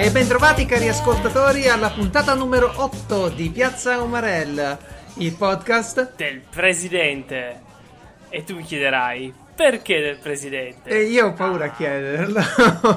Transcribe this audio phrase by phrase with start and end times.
[0.00, 4.78] E bentrovati cari ascoltatori alla puntata numero 8 di Piazza Umarell,
[5.14, 7.60] il podcast del presidente.
[8.30, 10.88] E tu mi chiederai, perché del presidente?
[10.88, 12.40] E io ho paura a chiederlo.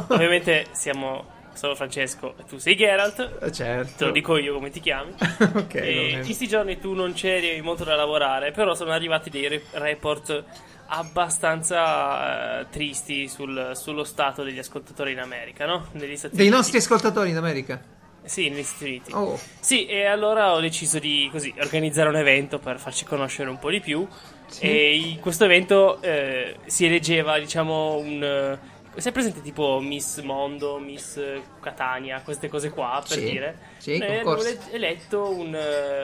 [0.10, 1.26] Ovviamente siamo
[1.62, 3.52] sono Francesco e tu sei Geralt.
[3.52, 3.94] Certo.
[3.96, 5.14] Te lo dico io come ti chiami.
[5.54, 5.76] ok.
[5.76, 10.44] E questi giorni tu non c'eri molto da lavorare, però sono arrivati dei report
[10.88, 15.88] abbastanza uh, tristi sul, sullo stato degli ascoltatori in America, no?
[15.92, 16.50] Dei Uniti.
[16.50, 17.80] nostri ascoltatori in America?
[18.24, 19.12] Sì, negli Stati Uniti.
[19.14, 19.40] Oh.
[19.60, 23.70] Sì, e allora ho deciso di così, organizzare un evento per farci conoscere un po'
[23.70, 24.08] di più.
[24.48, 24.64] Sì.
[24.64, 28.60] E in questo evento eh, si eleggeva, diciamo, un.
[28.96, 31.20] Sei presente tipo Miss Mondo, Miss
[31.62, 33.30] Catania, queste cose qua per sì.
[33.30, 33.58] dire?
[33.78, 34.38] Sì, eh, hanno
[34.72, 35.58] eletto un,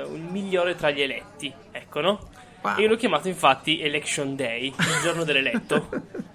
[0.05, 2.29] un migliore tra gli eletti, ecco, no?
[2.61, 2.77] Wow.
[2.77, 5.89] E l'ho chiamato infatti Election Day, il giorno dell'eletto.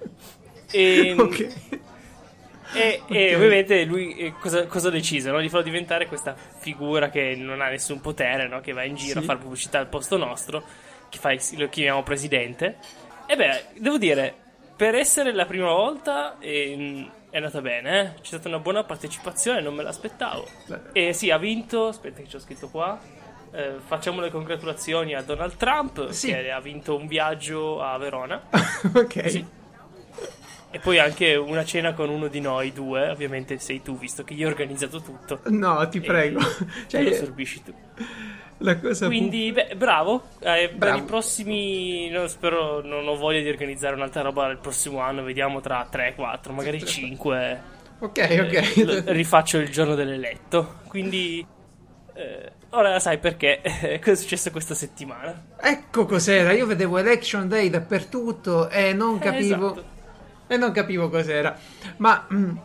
[0.70, 1.41] e, ok.
[2.75, 3.16] E, okay.
[3.16, 5.31] e, ovviamente lui eh, cosa, cosa, ha deciso?
[5.31, 5.41] No?
[5.41, 8.61] Di farlo diventare questa figura che non ha nessun potere, no?
[8.61, 9.19] che va in giro sì.
[9.19, 10.64] a fare pubblicità al posto nostro,
[11.09, 12.77] che fa, lo chiamiamo presidente.
[13.27, 14.34] E beh, devo dire,
[14.83, 18.20] per essere la prima volta eh, è andata bene, eh?
[18.20, 20.44] c'è stata una buona partecipazione, non me l'aspettavo.
[20.91, 22.98] E sì, ha vinto, aspetta che ci ho scritto qua,
[23.53, 26.33] eh, facciamo le congratulazioni a Donald Trump sì.
[26.33, 28.42] che ha vinto un viaggio a Verona.
[28.92, 29.30] ok.
[29.30, 29.47] Sì.
[30.72, 34.34] E poi anche una cena con uno di noi due, ovviamente sei tu, visto che
[34.34, 35.42] io ho organizzato tutto.
[35.44, 36.41] No, ti prego.
[36.88, 37.72] cioè, lo sorbisci tu.
[38.62, 40.22] La cosa Quindi, beh, bravo.
[40.41, 40.96] Eh, bravo.
[40.96, 45.22] Per i prossimi, no, spero, non ho voglia di organizzare un'altra roba il prossimo anno,
[45.22, 47.62] vediamo tra 3, 4, magari 5.
[47.98, 48.77] Ok, ok.
[48.77, 50.77] Eh, rifaccio il giorno dell'eletto.
[50.88, 51.44] Quindi...
[52.14, 53.60] Eh, Ora sai perché
[54.00, 55.44] cosa è successo questa settimana.
[55.60, 59.72] Ecco cos'era, io vedevo Election Day dappertutto e non eh, capivo...
[59.72, 59.84] esatto.
[60.47, 61.56] E non capivo cos'era.
[61.98, 62.26] Ma...
[62.32, 62.56] Mm,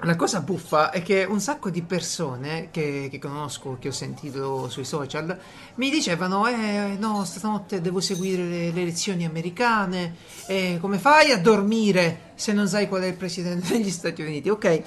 [0.00, 4.68] la cosa buffa è che un sacco di persone che, che, conosco, che ho sentito
[4.68, 5.38] sui social,
[5.76, 10.16] mi dicevano: Eh, no, stanotte devo seguire le, le elezioni americane.
[10.46, 14.48] E come fai a dormire se non sai qual è il presidente degli Stati Uniti?
[14.48, 14.82] Ok,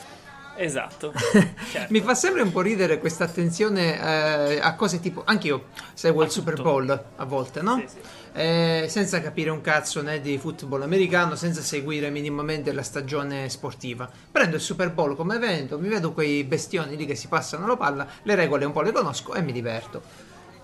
[0.58, 1.14] Esatto.
[1.72, 1.88] certo.
[1.90, 5.22] Mi fa sempre un po' ridere questa attenzione eh, a cose tipo.
[5.24, 6.50] Anch'io seguo a il tutto.
[6.50, 7.78] Super Bowl a volte, no?
[7.78, 7.98] Sì, sì.
[8.34, 14.10] Eh, senza capire un cazzo né di football americano, senza seguire minimamente la stagione sportiva.
[14.32, 17.78] Prendo il Super Bowl come evento, mi vedo quei bestioni lì che si passano la
[17.78, 20.02] palla, le regole un po' le conosco e mi diverto.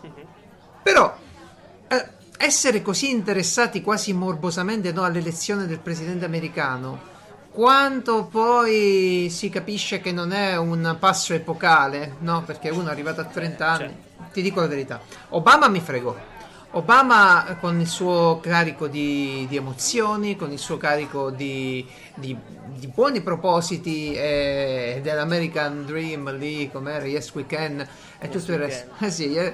[0.05, 0.25] Mm-hmm.
[0.81, 1.17] Però.
[1.87, 7.11] Eh, essere così interessati quasi morbosamente no, all'elezione del presidente americano
[7.53, 12.41] quanto poi si capisce che non è un passo epocale, no?
[12.43, 13.77] Perché uno è arrivato a 30 anni.
[13.77, 14.31] Certo.
[14.33, 14.99] Ti dico la verità.
[15.29, 16.15] Obama mi fregò.
[16.71, 22.35] Obama con il suo carico di, di emozioni, con il suo carico di, di,
[22.75, 27.87] di buoni propositi e dell'American Dream lì, com'era, Yes We Can e
[28.25, 28.89] yes tutto il resto.
[29.05, 29.53] Eh sì, eh,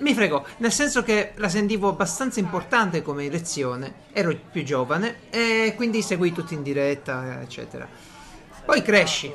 [0.00, 5.74] mi fregò, nel senso che la sentivo abbastanza importante come elezione, ero più giovane e
[5.76, 7.88] quindi seguì tutti in diretta, eccetera.
[8.64, 9.32] Poi cresci,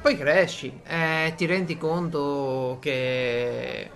[0.00, 3.90] poi cresci e ti rendi conto che...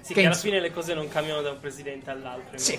[0.00, 2.58] Sì, che, che alla fine le cose non cambiano da un presidente all'altro.
[2.58, 2.78] Sì,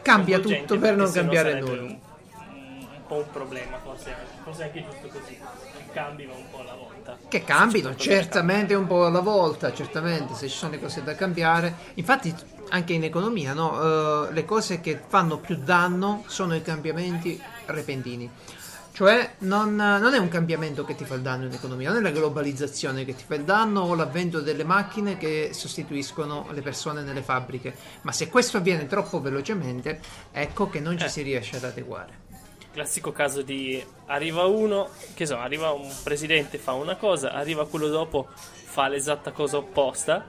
[0.00, 1.82] cambia tutto per non cambiare nulla.
[1.82, 5.38] Un, un po' un problema, forse, forse è anche giusto così.
[5.92, 6.91] Cambi un po' alla volta volta.
[7.28, 11.74] Che cambino, certamente un po' alla volta, certamente, se ci sono le cose da cambiare.
[11.94, 12.34] Infatti,
[12.70, 14.26] anche in economia, no?
[14.26, 18.30] uh, le cose che fanno più danno sono i cambiamenti repentini.
[18.92, 22.02] Cioè, non, non, è un cambiamento che ti fa il danno in economia, non è
[22.02, 27.02] la globalizzazione che ti fa il danno o l'avvento delle macchine che sostituiscono le persone
[27.02, 27.74] nelle fabbriche.
[28.02, 29.98] Ma se questo avviene troppo velocemente,
[30.30, 31.08] ecco che non ci eh.
[31.08, 32.21] si riesce ad adeguare
[32.72, 37.88] classico caso di arriva uno, che so, arriva un presidente, fa una cosa, arriva quello
[37.88, 40.28] dopo, fa l'esatta cosa opposta.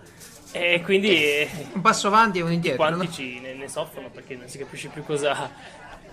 [0.51, 2.77] E quindi un passo avanti e un indietro.
[2.77, 3.11] Quanti no?
[3.11, 5.49] ci ne, ne, soffrono perché non si capisce più cosa,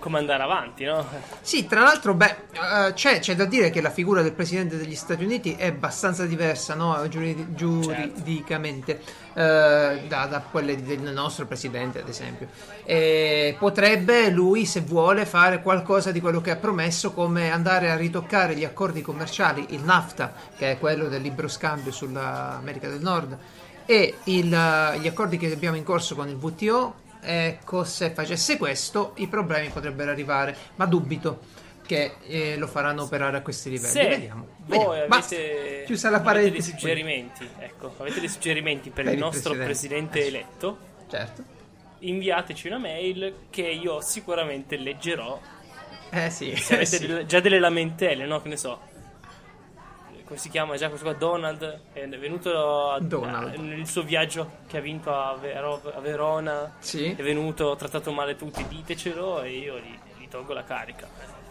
[0.01, 1.07] come andare avanti, no?
[1.39, 4.95] Sì, tra l'altro, beh, uh, c'è, c'è, da dire che la figura del presidente degli
[4.95, 7.07] Stati Uniti è abbastanza diversa, no?
[7.07, 8.99] Giuridi- giuridicamente,
[9.33, 10.03] certo.
[10.03, 12.47] uh, da, da, quelle del nostro presidente, ad esempio.
[12.83, 17.95] E potrebbe lui, se vuole, fare qualcosa di quello che ha promesso, come andare a
[17.95, 23.37] ritoccare gli accordi commerciali, il NAFTA, che è quello del libero scambio sull'America del Nord,
[23.85, 29.13] e il, gli accordi che abbiamo in corso con il WTO Ecco, se facesse questo
[29.17, 31.39] i problemi potrebbero arrivare, ma dubito
[31.85, 33.91] che eh, lo faranno operare a questi livelli.
[33.91, 34.47] Se vediamo.
[34.65, 39.53] Voi avete, chiusa la avete dei suggerimenti, ecco, avete dei suggerimenti per, per il nostro
[39.53, 40.77] presidente, presidente eletto?
[41.09, 41.43] Certo.
[41.99, 45.39] inviateci una mail che io sicuramente leggerò.
[46.09, 46.55] Eh sì.
[46.55, 47.07] Se avete sì.
[47.07, 48.41] delle- già delle lamentele, no?
[48.41, 48.79] Che ne so.
[50.31, 51.17] Come si chiama già questo qua?
[51.17, 51.79] Donald.
[51.91, 53.53] È venuto a, Donald.
[53.53, 56.73] a- nel suo viaggio che ha vinto a, Vero- a Verona.
[56.79, 57.13] Sì.
[57.13, 61.05] È venuto, ha trattato male tutti, ditecelo e io gli, gli tolgo la carica.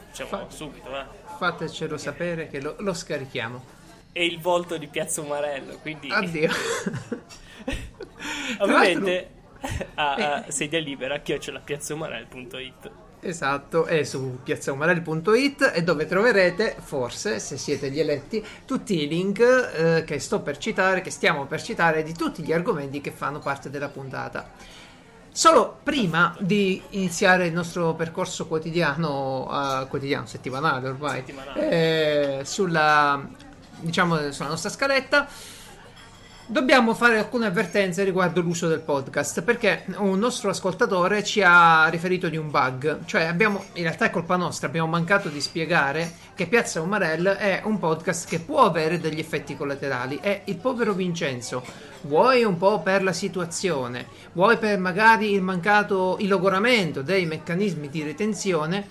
[0.09, 1.05] Facciamo Fa- subito, eh.
[1.37, 3.63] Fatecelo sapere che lo, lo scarichiamo.
[4.13, 6.49] E il volto di Piazza Umarello, quindi Addio.
[8.61, 9.31] ovviamente
[9.97, 10.23] a, Eh.
[10.23, 12.91] a sedia libera chiocciolapiazzaumarello.it
[13.23, 19.41] Esatto, è su piazzaumarelli.it e dove troverete, forse, se siete gli eletti, tutti i link
[19.41, 23.39] eh, che sto per citare, che stiamo per citare, di tutti gli argomenti che fanno
[23.39, 24.51] parte della puntata.
[25.33, 29.49] Solo prima di iniziare il nostro percorso quotidiano,
[29.83, 32.41] eh, quotidiano, settimanale ormai, Settimanale.
[32.41, 33.23] eh, sulla,
[33.81, 35.29] diciamo, sulla nostra scaletta,
[36.51, 42.29] Dobbiamo fare alcune avvertenze riguardo l'uso del podcast perché un nostro ascoltatore ci ha riferito
[42.29, 46.49] di un bug, cioè abbiamo, in realtà è colpa nostra, abbiamo mancato di spiegare che
[46.49, 50.19] Piazza Umarell è un podcast che può avere degli effetti collaterali.
[50.21, 51.63] E il povero Vincenzo,
[52.01, 57.89] vuoi un po' per la situazione, vuoi per magari il mancato il logoramento dei meccanismi
[57.89, 58.89] di retenzione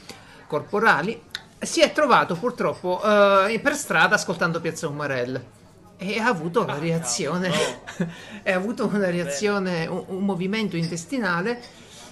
[0.47, 1.23] corporali,
[1.59, 5.57] si è trovato purtroppo eh, per strada ascoltando Piazza Umarell.
[6.01, 7.49] E ha avuto la Ah, reazione,
[8.45, 11.61] ha avuto una reazione, un, un movimento intestinale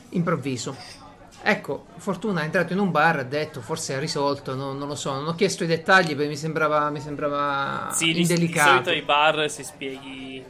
[0.09, 0.75] improvviso.
[1.41, 4.95] Ecco, Fortuna è entrato in un bar, ha detto, forse ha risolto, non, non lo
[4.95, 8.69] so, non ho chiesto i dettagli perché mi sembrava, mi sembrava Sì, di, di indelicato.
[8.71, 10.43] solito ai bar se spieghi.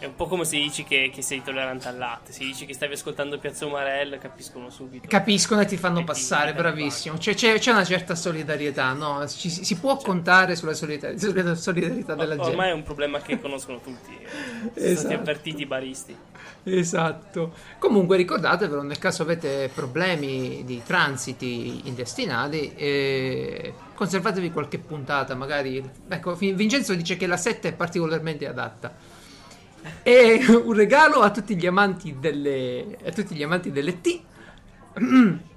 [0.00, 2.32] È un po' come se dici che, che sei tollerante al latte.
[2.32, 5.06] Se dici che stavi ascoltando Piazza Umarell, capiscono subito.
[5.06, 7.18] Capiscono e ti fanno E passare, ti- bravissimo.
[7.18, 9.26] C'è, c'è- c'è una certa solidarietà, no?
[9.28, 12.48] Ci- si può contare sulla solidarietà, sulla solidarietà della gente.
[12.50, 14.10] Ormai è un problema che conoscono tutti.
[14.24, 15.14] Sono stati Esatto.
[15.14, 16.16] avvertiti i baristi.
[16.64, 17.54] Esatto.
[17.78, 25.82] Comunque ricordatevelo, nel caso avete problemi di transiti intestinali, eh, conservatevi qualche puntata, magari.
[26.08, 29.09] Ecco, Vin- Vincenzo dice che la 7 è particolarmente adatta.
[30.02, 34.20] E un regalo a tutti gli amanti delle, a tutti gli amanti delle T.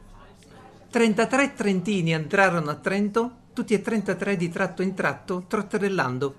[0.90, 6.36] 33 trentini entrarono a Trento, tutti e 33 di tratto in tratto, trotterellando.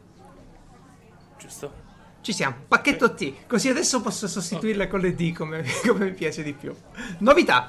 [1.39, 1.83] Giusto?
[2.21, 6.43] Ci siamo, pacchetto T, così adesso posso sostituirla con le D come, come mi piace
[6.43, 6.75] di più.
[7.19, 7.69] Novità,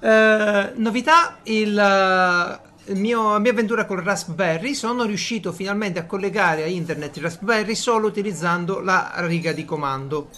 [0.00, 6.66] Eh, novità, il, il mio, mia avventura con Raspberry, sono riuscito finalmente a collegare a
[6.66, 10.28] internet il Raspberry solo utilizzando la riga di comando.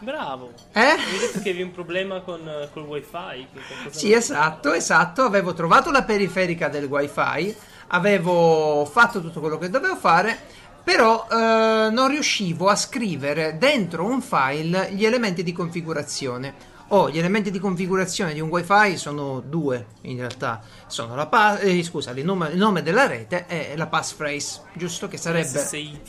[0.00, 0.52] Bravo.
[0.72, 0.80] Eh?
[0.80, 2.40] Mi hai detto che avevi un problema con
[2.72, 3.46] col wifi.
[3.90, 5.22] Sì, esatto, esatto.
[5.22, 7.54] Avevo trovato la periferica del wifi,
[7.88, 10.38] avevo fatto tutto quello che dovevo fare,
[10.82, 16.69] però eh, non riuscivo a scrivere dentro un file gli elementi di configurazione.
[16.92, 20.60] Oh, gli elementi di configurazione di un wifi sono due in realtà.
[20.88, 25.06] Sono la pa- eh, scusa, il nome, il nome della rete e la passphrase, giusto?
[25.06, 25.46] Che sarebbe...
[25.46, 26.00] SSID.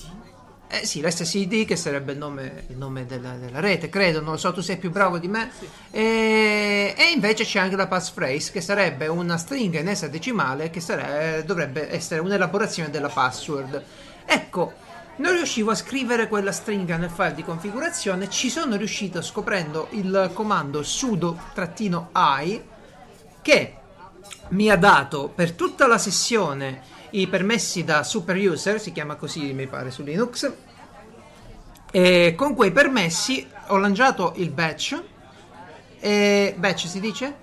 [0.67, 4.37] Eh sì, l'SSID che sarebbe il nome, il nome della, della rete, credo, non lo
[4.37, 5.51] so, tu sei più bravo di me.
[5.91, 11.43] E, e invece c'è anche la passphrase che sarebbe una stringa in esadecimale che sare-
[11.45, 13.83] dovrebbe essere un'elaborazione della password.
[14.25, 14.73] Ecco,
[15.17, 20.31] non riuscivo a scrivere quella stringa nel file di configurazione, ci sono riuscito scoprendo il
[20.33, 22.63] comando sudo-i
[23.41, 23.75] che
[24.49, 26.81] mi ha dato per tutta la sessione
[27.11, 30.51] i permessi da super user, si chiama così mi pare su Linux,
[31.91, 35.01] e con quei permessi ho lanciato il batch,
[35.99, 37.35] e batch si dice?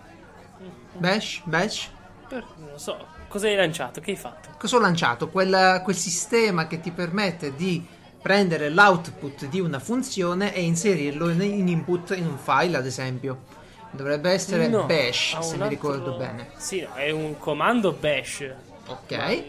[0.94, 1.42] Bash?
[1.44, 1.90] Bash?
[2.30, 3.07] Non so.
[3.28, 4.00] Cosa hai lanciato?
[4.00, 4.48] Che hai fatto?
[4.58, 5.28] Cosa ho lanciato?
[5.28, 7.84] Quel, quel sistema che ti permette di
[8.20, 13.44] prendere l'output di una funzione e inserirlo in, in input in un file, ad esempio.
[13.90, 16.48] Dovrebbe essere No, bash, se mi altro- ricordo bene.
[16.56, 18.50] Sì, no, è un comando bash.
[18.86, 19.44] Ok.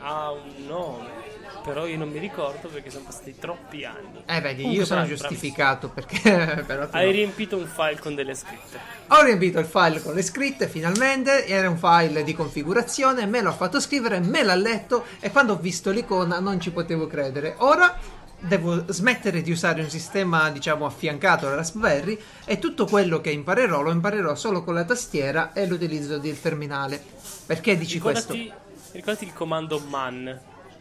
[0.00, 1.17] Ha un nome.
[1.62, 4.22] Però io non mi ricordo perché sono passati troppi anni.
[4.26, 7.12] Eh, vedi, Comunque, io sono bravi, giustificato perché però tu Hai no.
[7.12, 8.78] riempito un file con delle scritte.
[9.08, 13.52] Ho riempito il file con le scritte finalmente, era un file di configurazione, me l'ho
[13.52, 17.54] fatto scrivere, me l'ha letto e quando ho visto l'icona non ci potevo credere.
[17.58, 17.96] Ora
[18.40, 23.82] devo smettere di usare un sistema, diciamo, affiancato alla Raspberry e tutto quello che imparerò
[23.82, 27.02] lo imparerò solo con la tastiera e l'utilizzo del terminale.
[27.46, 28.32] Perché dici questo?
[28.32, 28.60] Ricordati,
[28.92, 30.40] ricordati il comando man.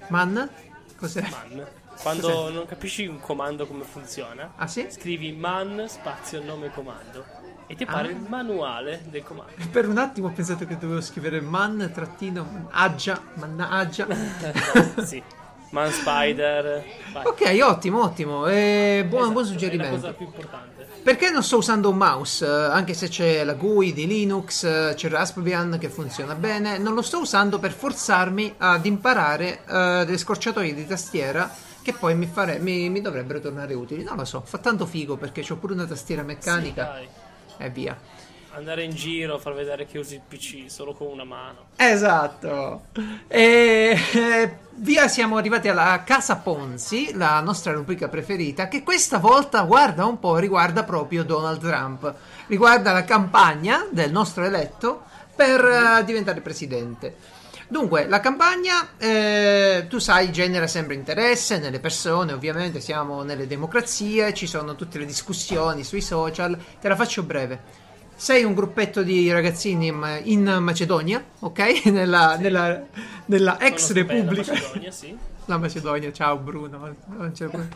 [0.10, 0.50] Man?
[0.98, 1.22] Cos'è?
[1.30, 1.66] Man.
[2.02, 4.86] Quando non capisci un comando come funziona, Ah sì?
[4.90, 7.24] scrivi man spazio nome comando
[7.68, 8.12] e ti appare Ah.
[8.12, 9.52] il manuale del comando.
[9.72, 14.08] Per un attimo ho pensato che dovevo scrivere man trattino aggia, mannaggia.
[15.04, 15.22] sì.
[15.70, 16.84] Man Spider.
[17.12, 17.26] Vai.
[17.26, 18.48] Ok, ottimo, ottimo.
[18.48, 19.96] Eh, buon, esatto, buon suggerimento.
[19.96, 20.88] È la cosa più importante.
[21.04, 22.46] Perché non sto usando un mouse?
[22.46, 26.94] Eh, anche se c'è la GUI di Linux, eh, c'è Raspbian che funziona bene, non
[26.94, 29.72] lo sto usando per forzarmi ad imparare uh,
[30.04, 31.50] delle scorciatoie di tastiera
[31.82, 34.04] che poi mi, fare, mi, mi, dovrebbero tornare utili.
[34.04, 37.08] Non lo so, fa tanto figo perché ho pure una tastiera meccanica sì,
[37.64, 37.98] e via
[38.58, 41.68] andare in giro, far vedere che usi il PC solo con una mano.
[41.76, 42.86] Esatto.
[43.28, 49.62] E eh, via siamo arrivati alla Casa Ponzi, la nostra rubrica preferita, che questa volta,
[49.62, 52.14] guarda un po', riguarda proprio Donald Trump.
[52.48, 55.04] Riguarda la campagna del nostro eletto
[55.36, 57.36] per uh, diventare presidente.
[57.70, 64.34] Dunque, la campagna, eh, tu sai, genera sempre interesse nelle persone, ovviamente siamo nelle democrazie,
[64.34, 67.86] ci sono tutte le discussioni sui social, te la faccio breve
[68.18, 69.88] sei un gruppetto di ragazzini
[70.24, 71.86] in Macedonia, ok?
[71.98, 72.84] Nella, nella,
[73.26, 74.52] nella ex repubblica.
[74.52, 75.18] La Macedonia, sì.
[75.46, 76.96] La Macedonia, ciao Bruno.
[77.06, 77.70] Non,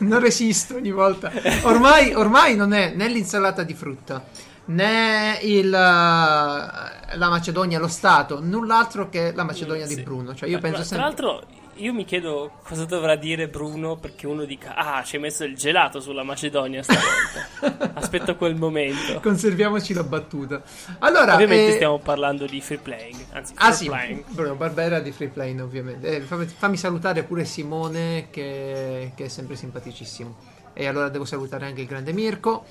[0.00, 1.32] non resisto ogni volta.
[1.62, 4.22] Ormai, ormai non è né l'insalata di frutta
[4.66, 9.96] né il, la Macedonia, lo Stato, null'altro che la Macedonia sì.
[9.96, 10.34] di Bruno.
[10.34, 11.14] Cioè, io penso tra, sempre...
[11.14, 15.22] tra l'altro, io mi chiedo cosa dovrà dire Bruno perché uno dica ah ci hai
[15.22, 17.92] messo il gelato sulla Macedonia stavolta.
[17.94, 19.20] Aspetto quel momento.
[19.20, 20.62] Conserviamoci la battuta.
[21.00, 21.72] Allora ovviamente eh...
[21.72, 24.24] stiamo parlando di free playing anzi ah sì playing.
[24.28, 26.16] Bruno Barbera di free playing ovviamente.
[26.16, 30.36] Eh, fammi, fammi, salutare pure Simone che, che, è sempre simpaticissimo.
[30.72, 32.64] E allora devo salutare anche il grande Mirko.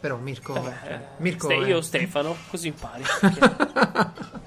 [0.00, 3.02] Però Mirko, eh, eh Mirko Ste- io Stefano così impari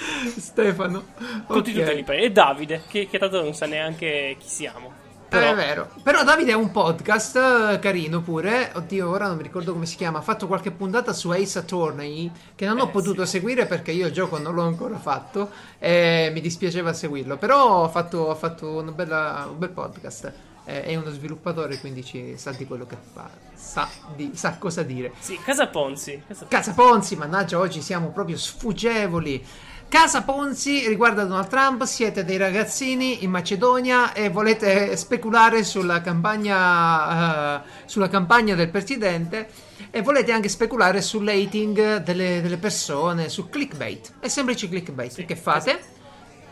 [0.36, 1.04] Stefano.
[1.46, 1.98] Tutti, okay.
[1.98, 5.08] tutti E Davide, che, che tanto non sa neanche chi siamo.
[5.30, 5.52] Però...
[5.52, 5.88] È vero.
[6.02, 8.72] Però Davide ha un podcast eh, carino pure.
[8.74, 10.18] Oddio, ora non mi ricordo come si chiama.
[10.18, 13.32] Ha fatto qualche puntata su Ace Attorney che non eh, ho potuto sì.
[13.32, 17.36] seguire perché io il gioco non l'ho ancora fatto e mi dispiaceva seguirlo.
[17.36, 20.32] Però ha fatto, fatto bella, un bel podcast.
[20.64, 23.28] È uno sviluppatore, quindi ci sa di quello che fa.
[23.54, 25.12] Sa, di, sa cosa dire.
[25.18, 26.22] Sì, Casa Ponzi.
[26.26, 26.54] Casa Ponzi.
[26.54, 29.44] Casa Ponzi, mannaggia, oggi siamo proprio sfuggevoli.
[29.90, 37.56] Casa Ponzi riguarda Donald Trump, siete dei ragazzini in Macedonia e volete speculare sulla campagna,
[37.56, 39.48] uh, sulla campagna del presidente
[39.90, 44.12] e volete anche speculare sull'hating delle, delle persone, su clickbait.
[44.20, 45.10] È semplice clickbait.
[45.10, 45.80] Sì, che fate?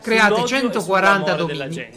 [0.03, 1.91] Create 140 domini.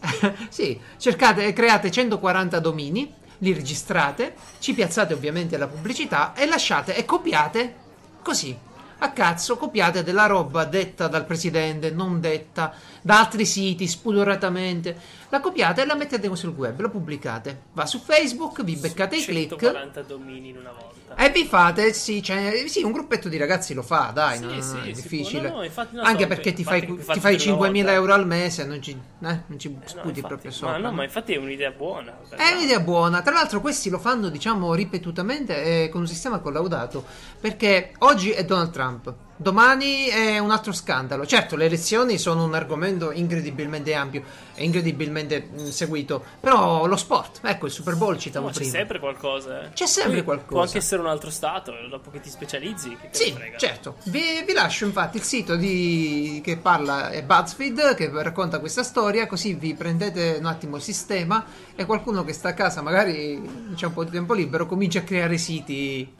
[0.48, 7.04] sì, cercate, create 140 domini, li registrate, ci piazzate ovviamente la pubblicità e lasciate e
[7.04, 7.74] copiate
[8.22, 8.67] così
[8.98, 14.96] a cazzo copiate della roba detta dal presidente, non detta da altri siti spudoratamente.
[15.30, 17.64] La copiate e la mettete sul web, la pubblicate.
[17.72, 19.58] Va su Facebook, vi beccate i click.
[19.58, 21.16] 140 domini in una volta.
[21.16, 24.62] E vi fate, sì, cioè, sì, un gruppetto di ragazzi lo fa, dai, sì, non
[24.62, 25.48] sì, è difficile.
[25.50, 28.64] No, no, infatti, no, Anche so, perché ti fai, ti fai 5.000 euro al mese,
[28.64, 30.78] non ci, eh, non ci eh, sputi proprio sopra.
[30.78, 32.16] Ma no, ma infatti è un'idea buona.
[32.30, 33.20] È un'idea buona.
[33.20, 37.04] Tra l'altro questi lo fanno, diciamo, ripetutamente eh, con un sistema collaudato,
[37.38, 39.14] perché oggi è Donald Trump.
[39.40, 41.24] Domani è un altro scandalo.
[41.24, 46.24] Certo, le elezioni sono un argomento incredibilmente ampio e incredibilmente mh, mm, seguito.
[46.40, 48.68] Però lo sport, ecco il Super Bowl citavo no, prima.
[48.68, 49.62] C'è sempre qualcosa.
[49.62, 49.72] Eh.
[49.74, 50.50] C'è sempre Poi qualcosa.
[50.50, 52.96] Può anche essere un altro stato, dopo che ti specializzi.
[53.00, 53.98] Che sì, certo.
[54.06, 59.28] Vi, vi, lascio infatti il sito di, che parla è BuzzFeed che racconta questa storia,
[59.28, 61.44] così vi prendete un attimo il sistema
[61.76, 65.02] e qualcuno che sta a casa, magari c'è un po' di tempo libero, comincia a
[65.02, 66.12] creare siti,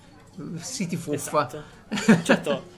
[0.61, 1.49] siti fuffa.
[1.89, 2.23] Esatto.
[2.23, 2.77] certo.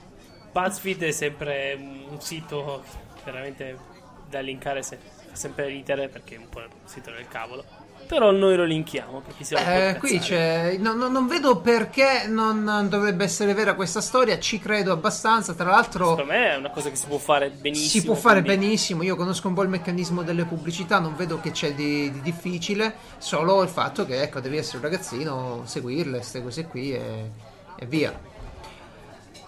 [0.51, 2.83] BuzzFeed è sempre un sito
[3.23, 3.77] veramente
[4.29, 4.97] da linkare se,
[5.31, 7.63] sempre ridere perché è un po' un sito del cavolo.
[8.07, 10.75] Però noi lo linkiamo perché siamo eh, qui c'è.
[10.77, 14.37] No, no, non vedo perché non dovrebbe essere vera questa storia.
[14.37, 15.53] Ci credo abbastanza.
[15.53, 17.89] Tra l'altro, secondo me è una cosa che si può fare benissimo.
[17.89, 18.65] Si può fare quindi...
[18.65, 19.03] benissimo.
[19.03, 20.99] Io conosco un po' il meccanismo delle pubblicità.
[20.99, 22.95] Non vedo che c'è di, di difficile.
[23.17, 27.31] Solo il fatto che, ecco, devi essere un ragazzino, seguirle, queste cose qui e,
[27.77, 28.19] e via.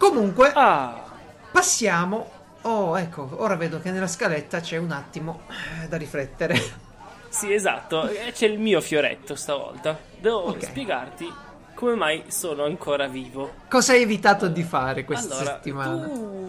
[0.03, 1.01] Comunque, ah.
[1.49, 2.29] passiamo.
[2.63, 5.43] Oh, ecco, ora vedo che nella scaletta c'è un attimo
[5.81, 6.81] eh, da riflettere.
[7.33, 9.97] Sì, esatto, c'è il mio fioretto stavolta.
[10.19, 10.69] Devo okay.
[10.69, 11.33] spiegarti
[11.73, 13.53] come mai sono ancora vivo.
[13.67, 16.05] Cosa hai evitato di fare questa allora, settimana?
[16.05, 16.47] Tu...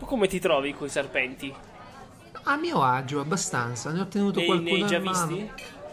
[0.00, 1.54] tu come ti trovi con i serpenti?
[2.42, 3.92] A mio agio, abbastanza.
[3.92, 5.50] Ne ho tenuto e qualcuno ne hai già visti?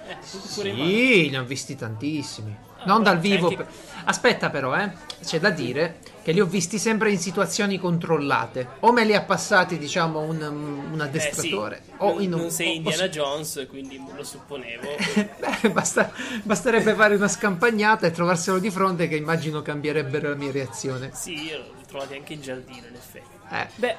[0.07, 2.57] Eh, sì, ne ho visti tantissimi.
[2.83, 3.47] Non dal vivo.
[3.49, 3.65] Anche...
[4.05, 4.91] Aspetta, però, eh.
[5.23, 8.67] C'è da dire che li ho visti sempre in situazioni controllate.
[8.81, 10.41] O me li ha passati, diciamo, un,
[10.91, 11.77] un addestratore.
[11.77, 11.93] Eh sì.
[11.97, 13.07] o in un, non sei Indiana o...
[13.07, 14.87] Jones, quindi lo supponevo.
[15.61, 16.11] Beh, basta,
[16.43, 21.11] basterebbe fare una scampagnata e trovarselo di fronte, che immagino cambierebbero la mia reazione.
[21.13, 23.27] Sì, io li ho trovati anche in giardino, in effetti.
[23.51, 23.67] Eh.
[23.75, 23.95] Beh.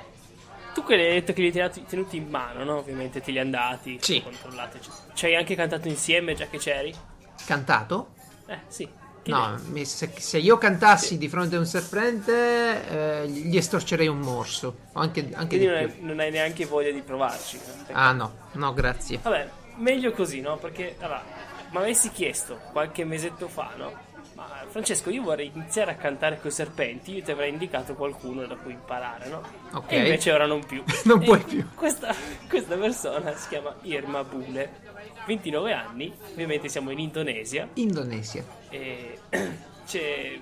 [0.72, 2.76] Tu che hai detto che li hai tenuti in mano, no?
[2.76, 4.22] Ovviamente te li hanno dati, sì.
[4.22, 4.78] controllati.
[5.14, 6.94] Ci hai anche cantato insieme già che c'eri?
[7.44, 8.12] Cantato?
[8.50, 8.88] Eh, sì.
[9.26, 11.18] No, mi, se, se, io cantassi sì.
[11.18, 14.76] di fronte a un serpente, eh, gli estorcerei un morso.
[14.94, 17.60] Anche, anche Quindi non hai, non hai, neanche voglia di provarci.
[17.92, 19.20] Ah, no, no, grazie.
[19.22, 20.56] Vabbè, meglio così, no?
[20.56, 21.22] Perché, allora,
[21.70, 24.08] mi avessi chiesto qualche mesetto fa, no?
[24.34, 28.46] Ma Francesco, io vorrei iniziare a cantare con i serpenti, io ti avrei indicato qualcuno
[28.46, 29.42] da cui imparare, no?
[29.74, 29.92] Ok.
[29.92, 30.82] E invece ora non più.
[31.04, 31.64] non puoi più.
[31.74, 32.12] Questa,
[32.48, 34.88] questa persona si chiama Irma Bule
[35.26, 37.68] 29 anni, ovviamente siamo in Indonesia.
[37.74, 38.44] Indonesia.
[38.68, 39.18] E
[39.86, 40.40] c'è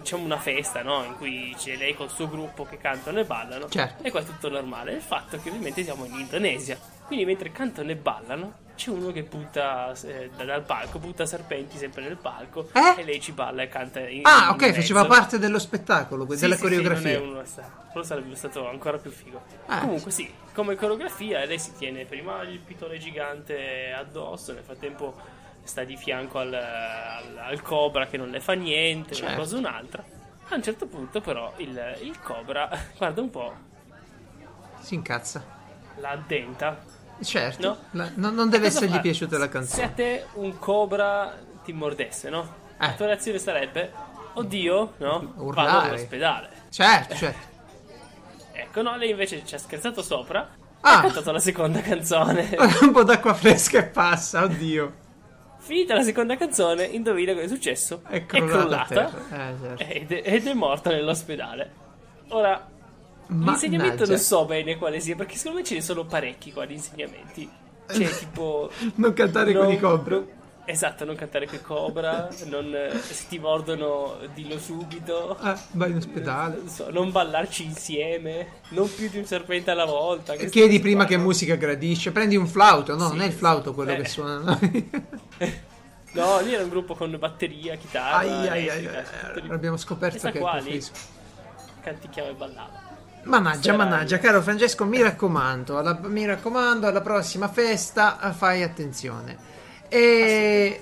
[0.00, 1.04] diciamo una festa, no?
[1.04, 3.68] In cui c'è lei col suo gruppo che cantano e ballano.
[3.68, 4.02] Certo.
[4.02, 4.94] E qua è tutto normale.
[4.94, 6.78] Il fatto è che ovviamente siamo in Indonesia.
[7.10, 12.02] Quindi mentre cantano e ballano, c'è uno che butta eh, dal palco, butta serpenti sempre
[12.02, 12.68] nel palco.
[12.72, 13.00] Eh?
[13.00, 16.54] E lei ci balla e canta in Ah, ok, faceva parte dello spettacolo, Sì, della
[16.54, 17.18] sì, coreografia.
[17.18, 17.42] Sì, uno
[17.90, 19.42] quello sarebbe stato ancora più figo.
[19.66, 19.80] Ah.
[19.80, 25.16] Comunque sì, come coreografia lei si tiene prima il pitone gigante addosso, nel frattempo
[25.64, 29.36] sta di fianco al, al- al cobra che non le fa niente, una Certo.
[29.40, 30.04] cosa o un'altra.
[30.50, 33.52] A un certo punto però il, il cobra, guarda un po',
[34.78, 35.44] Si incazza.
[35.96, 36.98] la addenta.
[37.22, 37.76] Certo, No.
[37.92, 39.00] la- no- non deve essergli fa?
[39.00, 39.94] piaciuta la Se a canzone.
[39.94, 42.54] te un cobra ti mordesse, no?
[42.78, 42.96] La Eh.
[42.96, 43.92] tua reazione sarebbe,
[44.34, 45.32] oddio, no?
[45.36, 45.70] Urlare.
[45.70, 46.48] Vado all'ospedale.
[46.70, 47.48] Certo, certo.
[48.52, 50.48] Ecco, no, lei invece ci ha scherzato sopra.
[50.82, 50.98] Ah.
[50.98, 52.56] Ha cantato la seconda canzone.
[52.82, 54.92] Un po' d'acqua fresca e passa, oddio.
[55.58, 58.02] Finita la seconda canzone, indovina cosa è successo?
[58.08, 58.80] È crollata.
[58.80, 59.08] a crollata.
[59.28, 59.82] Eh, certo.
[59.84, 61.70] ed, è, ed è morta nell'ospedale.
[62.28, 62.66] Ora,
[63.30, 64.10] l'insegnamento Mannaggia.
[64.12, 67.48] non so bene quale sia, perché secondo me ce ne sono parecchi qua di insegnamenti.
[67.92, 68.70] Cioè, tipo.
[68.96, 70.14] Non cantare con i cobra.
[70.16, 70.28] non-
[70.64, 72.28] esatto, non cantare con i cobra.
[72.46, 75.36] non, eh, se ti mordono, dillo subito.
[75.42, 76.56] Eh, vai in ospedale.
[76.58, 78.46] Non, so, non ballarci insieme.
[78.70, 80.34] Non più di un serpente alla volta.
[80.34, 82.12] queste Chiedi cose prima che musica gradisce.
[82.12, 82.94] Prendi un flauto.
[82.96, 83.16] No, Sì.
[83.16, 83.96] non è il flauto quello Eh.
[83.96, 84.58] che suona.
[86.12, 86.40] no.
[86.40, 88.18] Lì era un gruppo con batteria, chitarra.
[88.18, 89.04] ai, ai, ai, ai.
[89.50, 90.92] Abbiamo scoperto Questa che qua lì preferisco.
[91.82, 92.79] canticchiava e ballava.
[93.22, 99.36] Mannaggia, mannaggia, caro Francesco, mi raccomando, alla, mi raccomando, alla prossima festa eh, fai attenzione.
[99.88, 100.80] E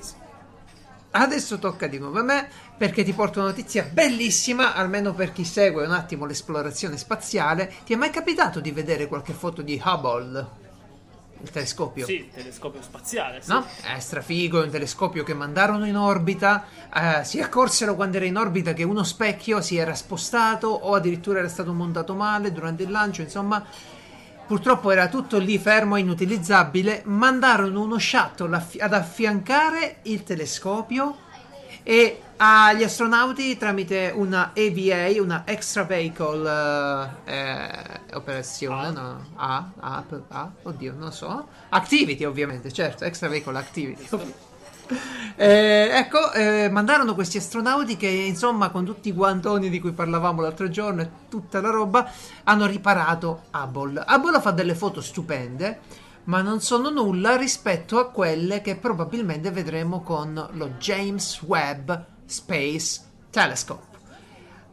[1.11, 5.45] adesso tocca di nuovo a me perché ti porto una notizia bellissima, almeno per chi
[5.45, 7.73] segue un attimo l'esplorazione spaziale.
[7.85, 10.68] Ti è mai capitato di vedere qualche foto di Hubble?
[11.41, 12.05] Il telescopio?
[12.05, 13.41] Sì, il telescopio spaziale.
[13.43, 13.51] Sì.
[13.51, 13.65] No?
[13.83, 16.65] È strafigo, è un telescopio che mandarono in orbita.
[16.93, 21.39] eh, si accorsero quando era in orbita che uno specchio si era spostato o addirittura
[21.39, 23.23] era stato montato male durante il lancio.
[23.23, 23.65] Insomma,
[24.47, 27.03] purtroppo era tutto lì fermo e inutilizzabile.
[27.05, 31.17] Mandarono uno shuttle ad affiancare il telescopio
[31.83, 38.91] e agli astronauti tramite una AVA, una Extra Vehicle eh, eh, operazione, Ah.
[38.91, 39.25] no?
[39.37, 41.47] A, A, A, oddio, non so.
[41.71, 44.09] Activity, ovviamente, certo, Extra Vehicle Activity.
[45.37, 50.41] Eh, ecco, eh, mandarono questi astronauti che, insomma, con tutti i guantoni di cui parlavamo
[50.41, 52.11] l'altro giorno e tutta la roba,
[52.45, 54.03] hanno riparato Hubble.
[54.09, 55.81] Hubble fa delle foto stupende,
[56.25, 61.91] ma non sono nulla rispetto a quelle che probabilmente vedremo con lo James Webb
[62.29, 63.87] Space Telescope.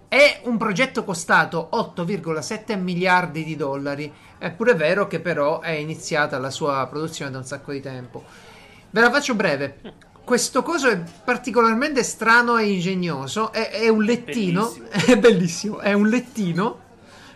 [0.07, 4.11] È un progetto costato 8,7 miliardi di dollari.
[4.37, 8.23] È pure vero che però è iniziata la sua produzione da un sacco di tempo.
[8.91, 9.79] Ve la faccio breve.
[10.23, 13.51] Questo coso è particolarmente strano e ingegnoso.
[13.51, 14.69] È, è un lettino.
[14.69, 14.87] Bellissimo.
[15.05, 15.79] È bellissimo.
[15.79, 16.79] È un lettino.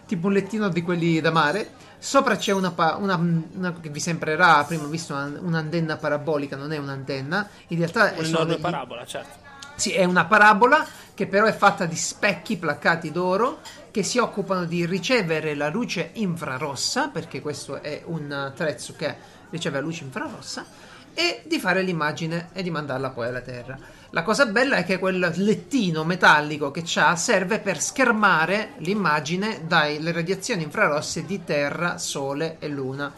[0.06, 1.72] Tipo un lettino di quelli da mare.
[1.98, 3.16] Sopra c'è una, pa- una-
[3.56, 7.48] una- che vi sembrerà, prima ho visto una- un'antenna parabolica, non è un'antenna.
[7.68, 9.48] In realtà sono Un'enorme degli- parabola, certo.
[9.80, 13.60] Sì, è una parabola che però è fatta di specchi placcati d'oro
[13.92, 19.16] che si occupano di ricevere la luce infrarossa, perché questo è un attrezzo che
[19.50, 20.66] riceve la luce infrarossa,
[21.14, 23.78] e di fare l'immagine e di mandarla poi alla Terra.
[24.12, 30.12] La cosa bella è che quel lettino metallico che c'ha serve per schermare l'immagine dalle
[30.12, 33.14] radiazioni infrarosse di Terra, Sole e Luna.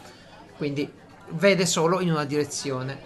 [0.56, 0.90] Quindi
[1.30, 2.98] vede solo in una direzione.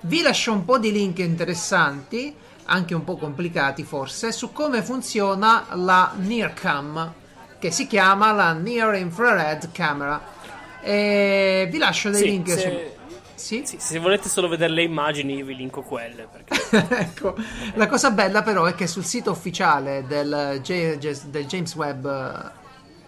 [0.00, 2.34] Vi lascio un po' di link interessanti,
[2.66, 7.12] anche un po' complicati forse, su come funziona la NIRCam,
[7.58, 10.32] che si chiama la Near Infrared Camera.
[10.80, 12.92] E vi lascio dei Sì, link se- su...
[13.36, 13.62] Sì?
[13.66, 16.28] Sì, se volete solo vedere le immagini, io vi linko quelle.
[16.30, 16.86] Perché...
[17.00, 17.34] ecco,
[17.74, 20.96] la cosa bella però è che sul sito ufficiale del, J-
[21.26, 22.06] del James Webb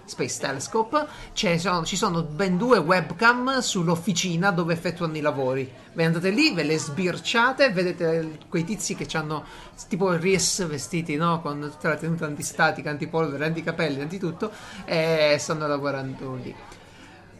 [0.07, 5.71] Space Telescope sono- ci sono ben due webcam sull'officina dove effettuano i lavori.
[5.93, 9.45] Ve andate lì, ve le sbirciate, vedete quei tizi che hanno
[9.89, 11.41] tipo RIS vestiti no?
[11.41, 14.51] con tutta la tenuta antistatica, antipolvere, anticapelli, antitutto
[14.85, 16.55] e stanno lavorando lì.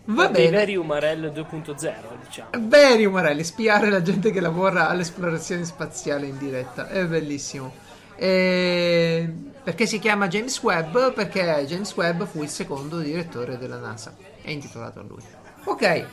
[0.09, 0.51] Va bene.
[0.51, 2.51] Veri Umarell 2.0, diciamo.
[2.61, 6.89] Veri Umarelli, spiare la gente che lavora all'esplorazione spaziale in diretta.
[6.89, 7.85] È bellissimo.
[8.17, 9.33] E...
[9.63, 11.13] Perché si chiama James Webb?
[11.13, 14.15] Perché James Webb fu il secondo direttore della NASA.
[14.41, 15.23] È intitolato a lui.
[15.65, 16.07] Ok,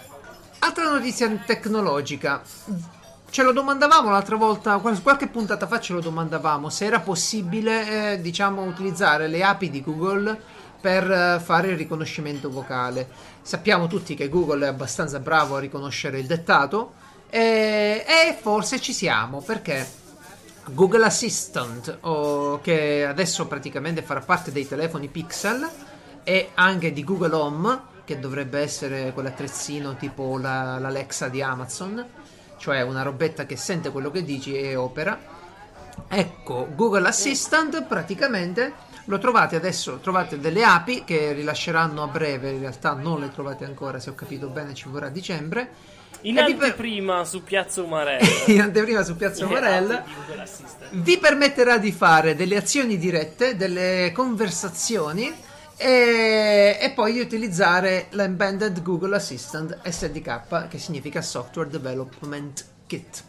[0.60, 2.42] altra notizia tecnologica.
[3.30, 8.22] Ce lo domandavamo l'altra volta, qualche puntata fa ce lo domandavamo se era possibile, eh,
[8.22, 10.39] diciamo, utilizzare le API di Google
[10.82, 13.08] per eh, fare il riconoscimento vocale.
[13.42, 16.94] Sappiamo tutti che Google è abbastanza bravo a riconoscere il dettato
[17.30, 19.88] e, e forse ci siamo perché
[20.71, 25.69] Google Assistant, oh, che adesso praticamente farà parte dei telefoni Pixel
[26.23, 32.06] e anche di Google Home, che dovrebbe essere quell'attrezzino tipo la, l'Alexa di Amazon,
[32.58, 35.19] cioè una robetta che sente quello che dici e opera.
[36.08, 38.73] Ecco, Google Assistant praticamente
[39.06, 43.65] lo trovate adesso, trovate delle api che rilasceranno a breve, in realtà non le trovate
[43.65, 45.69] ancora, se ho capito bene ci vorrà dicembre.
[46.23, 47.27] In anteprima per...
[47.27, 48.27] su Piazza Umarella.
[48.47, 50.03] in anteprima su Piazza Umarella.
[50.91, 55.33] Vi permetterà di fare delle azioni dirette, delle conversazioni
[55.75, 63.23] e, e poi di utilizzare l'Embedded Google Assistant SDK, che significa Software Development Kit.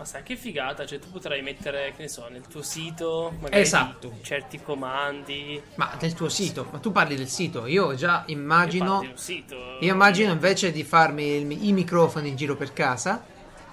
[0.00, 3.60] Ma sai che figata, cioè tu potrai mettere, che ne so, nel tuo sito magari
[3.60, 4.14] esatto.
[4.22, 5.62] certi comandi.
[5.74, 9.92] Ma nel tuo sito, ma tu parli del sito, io già immagino io, sito, io
[9.92, 13.22] immagino invece di farmi il, i microfoni in giro per casa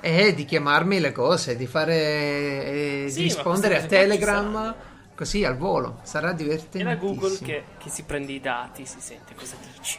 [0.02, 4.76] e di chiamarmi le cose, di fare eh, sì, di rispondere a Telegram
[5.16, 6.80] così al volo, sarà divertente.
[6.80, 9.98] E la Google che, che, si prende i dati, si sente cosa dici.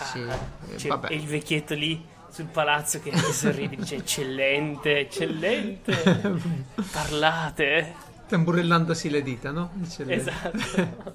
[0.00, 5.92] Sì, ah, cioè, e il vecchietto lì sul palazzo che, sorride dice eccellente, eccellente,
[6.90, 7.94] parlate.
[8.26, 9.72] Tamburellandosi le dita, no?
[9.82, 10.30] Eccellente.
[10.30, 11.14] Esatto.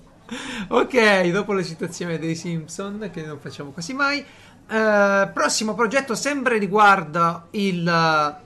[0.75, 6.59] ok, dopo la citazione dei Simpson, che non facciamo quasi mai, uh, prossimo progetto sempre
[6.59, 8.45] riguarda il...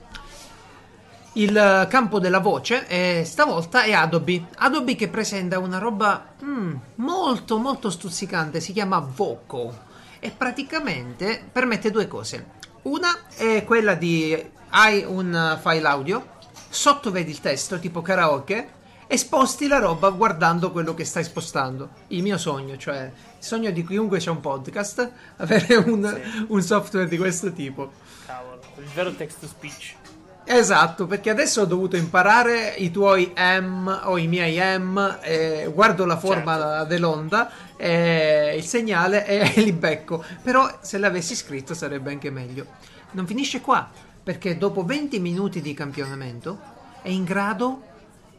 [1.34, 4.48] Il campo della voce e stavolta è Adobe.
[4.56, 9.74] Adobe che presenta una roba mm, molto molto stuzzicante, si chiama Voco
[10.20, 12.60] e praticamente permette due cose.
[12.82, 16.26] Una è quella di hai un file audio,
[16.68, 21.90] sotto vedi il testo tipo karaoke e sposti la roba guardando quello che stai spostando.
[22.08, 26.46] Il mio sogno, cioè il sogno di chiunque c'è un podcast, avere un, sì.
[26.48, 27.92] un software di questo tipo.
[28.26, 29.94] Cavolo, il vero text to speech.
[30.44, 36.04] Esatto, perché adesso ho dovuto imparare i tuoi M o i miei M, eh, guardo
[36.04, 36.84] la forma certo.
[36.86, 37.50] dell'onda,
[37.82, 40.24] eh, il segnale e li becco.
[40.42, 42.66] Però se l'avessi scritto sarebbe anche meglio.
[43.12, 43.90] Non finisce qua,
[44.22, 46.60] perché dopo 20 minuti di campionamento
[47.02, 47.82] è in grado,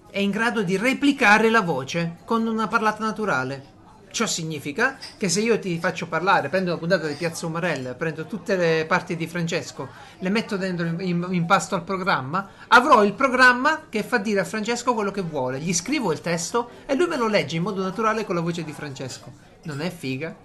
[0.10, 3.72] è in grado di replicare la voce con una parlata naturale.
[4.14, 8.28] Ciò significa che se io ti faccio parlare, prendo una puntata di Piazza Umarella, prendo
[8.28, 13.14] tutte le parti di Francesco, le metto dentro in, in, pasto al programma, avrò il
[13.14, 17.08] programma che fa dire a Francesco quello che vuole, gli scrivo il testo e lui
[17.08, 19.32] me lo legge in modo naturale con la voce di Francesco.
[19.64, 20.36] Non è figa?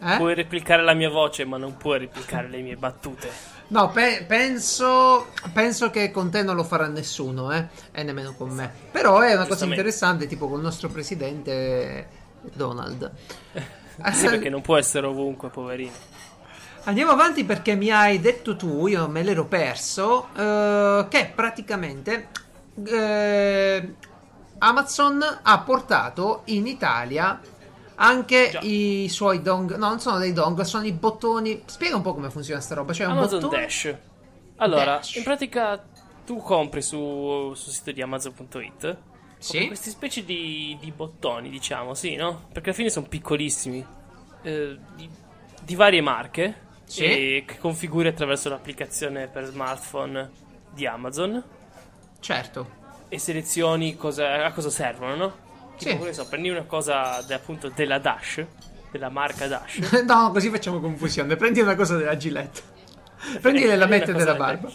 [0.00, 0.16] Eh?
[0.16, 3.30] Puoi replicare la mia voce, ma non puoi replicare le mie battute.
[3.66, 7.66] No, pe- penso, penso, che con te non lo farà nessuno, eh?
[7.92, 8.72] E nemmeno con me.
[8.90, 13.10] Però è una cosa interessante, tipo col nostro presidente Donald.
[14.12, 16.16] sì, perché non può essere ovunque, poverino.
[16.84, 22.28] Andiamo avanti perché mi hai detto tu, io me l'ero perso, uh, che praticamente
[22.74, 23.94] uh,
[24.58, 27.38] Amazon ha portato in Italia
[27.96, 28.60] anche Già.
[28.62, 29.76] i suoi dong.
[29.76, 31.62] No, non sono dei dong, sono i bottoni.
[31.66, 32.92] Spiega un po' come funziona sta roba.
[32.92, 33.62] Cioè Amazon bottone...
[33.62, 33.94] Dash.
[34.56, 35.16] Allora, Dash.
[35.16, 35.84] in pratica
[36.24, 38.96] tu compri su, sul sito di Amazon.it
[39.38, 39.66] sì?
[39.66, 42.46] queste specie di, di, bottoni, diciamo, sì, no?
[42.52, 43.84] Perché alla fine sono piccolissimi.
[44.42, 45.08] Eh, di,
[45.62, 46.66] di, varie marche.
[46.84, 47.04] Sì?
[47.04, 50.30] E che configuri attraverso l'applicazione per smartphone
[50.72, 51.42] di Amazon.
[52.20, 52.76] Certo.
[53.08, 55.36] E selezioni cosa, a cosa servono, no?
[55.76, 56.14] Tipo, sì.
[56.14, 58.44] so, prendi una cosa de, appunto della Dash,
[58.90, 59.78] della marca Dash.
[60.04, 61.36] no, così facciamo confusione.
[61.36, 62.76] Prendi una cosa della Gillette.
[63.40, 64.70] Prendi la lamette della barba.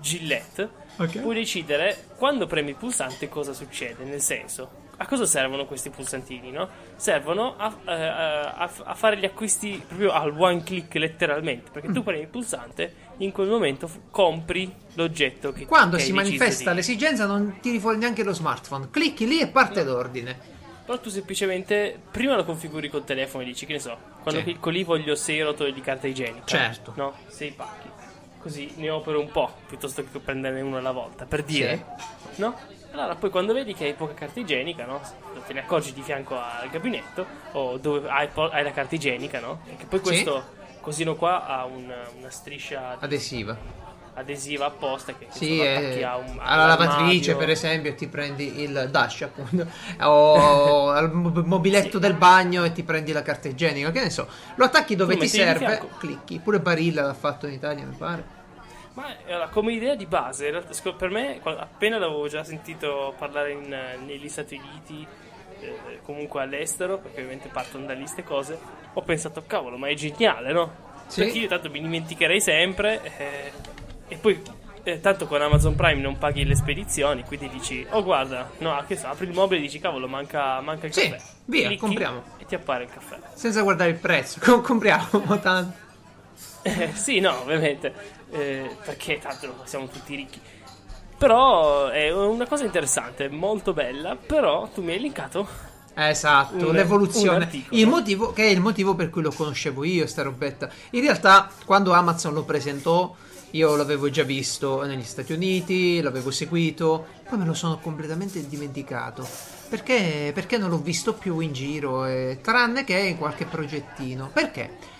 [0.00, 1.20] Gillette okay.
[1.20, 4.04] puoi decidere quando premi il pulsante cosa succede.
[4.04, 6.50] Nel senso, a cosa servono questi pulsantini?
[6.50, 6.68] No?
[6.96, 11.70] Servono a, eh, a, a, fare gli acquisti proprio al one click letteralmente.
[11.70, 12.04] Perché tu mm.
[12.04, 16.76] premi il pulsante, in quel momento compri l'oggetto che Quando che si manifesta di...
[16.76, 18.88] l'esigenza, non tiri fuori neanche lo smartphone.
[18.90, 19.92] Clicchi lì e parte no.
[19.92, 20.54] d'ordine.
[20.86, 24.46] Però tu semplicemente prima lo configuri col telefono e dici che ne so, quando sì.
[24.46, 26.46] clicco lì voglio 6 rotoli di carta igienica.
[26.46, 26.92] Certo.
[26.94, 27.88] No, 6 pacchi
[28.46, 31.84] così ne opero un po' piuttosto che prenderne uno alla volta, per dire,
[32.30, 32.40] sì.
[32.40, 32.56] no?
[32.92, 35.00] Allora poi quando vedi che hai poca carta igienica, no?
[35.44, 39.62] Te ne accorgi di fianco al gabinetto o dove hai, hai la carta igienica, no?
[39.76, 40.78] Che poi questo, sì.
[40.80, 43.84] cosino qua ha un, una striscia adesiva
[44.18, 48.88] adesiva apposta che, che sì, è, a un, alla lavatrice per esempio ti prendi il
[48.90, 49.66] dash appunto
[50.00, 51.98] o al mobiletto sì.
[51.98, 55.28] del bagno e ti prendi la carta igienica che ne so lo attacchi dove ti
[55.28, 58.35] serve clicchi pure Barilla l'ha fatto in Italia mi pare
[58.96, 60.50] ma allora, come idea di base
[60.96, 65.06] per me appena l'avevo già sentito parlare in, negli Stati Uniti
[65.60, 68.58] eh, comunque all'estero perché ovviamente partono da lì queste cose
[68.92, 70.84] ho pensato cavolo ma è geniale no?
[71.06, 71.20] Sì.
[71.22, 73.52] Perché io tanto mi dimenticherei sempre eh,
[74.08, 74.40] e poi,
[74.84, 78.96] eh, tanto con Amazon Prime non paghi le spedizioni, quindi dici, oh guarda, no, che
[78.96, 81.22] so, apri il mobile e dici, cavolo, manca, manca il sì, caffè.
[81.46, 82.22] via, Clicchi compriamo.
[82.38, 83.18] E ti appare il caffè.
[83.34, 85.84] Senza guardare il prezzo, Com- compriamo tanto.
[86.66, 87.94] Eh, sì, no, ovviamente,
[88.30, 90.40] eh, perché tanto siamo tutti ricchi.
[91.16, 95.48] Però è una cosa interessante, molto bella, però tu mi hai linkato
[95.98, 97.48] Esatto, un, l'evoluzione.
[97.70, 100.68] il motivo, che è il motivo per cui lo conoscevo io, sta robetta.
[100.90, 103.14] In realtà, quando Amazon lo presentò,
[103.52, 109.26] io l'avevo già visto negli Stati Uniti, l'avevo seguito, poi me lo sono completamente dimenticato.
[109.70, 114.28] Perché, perché non l'ho visto più in giro, eh, tranne che in qualche progettino.
[114.30, 114.94] Perché?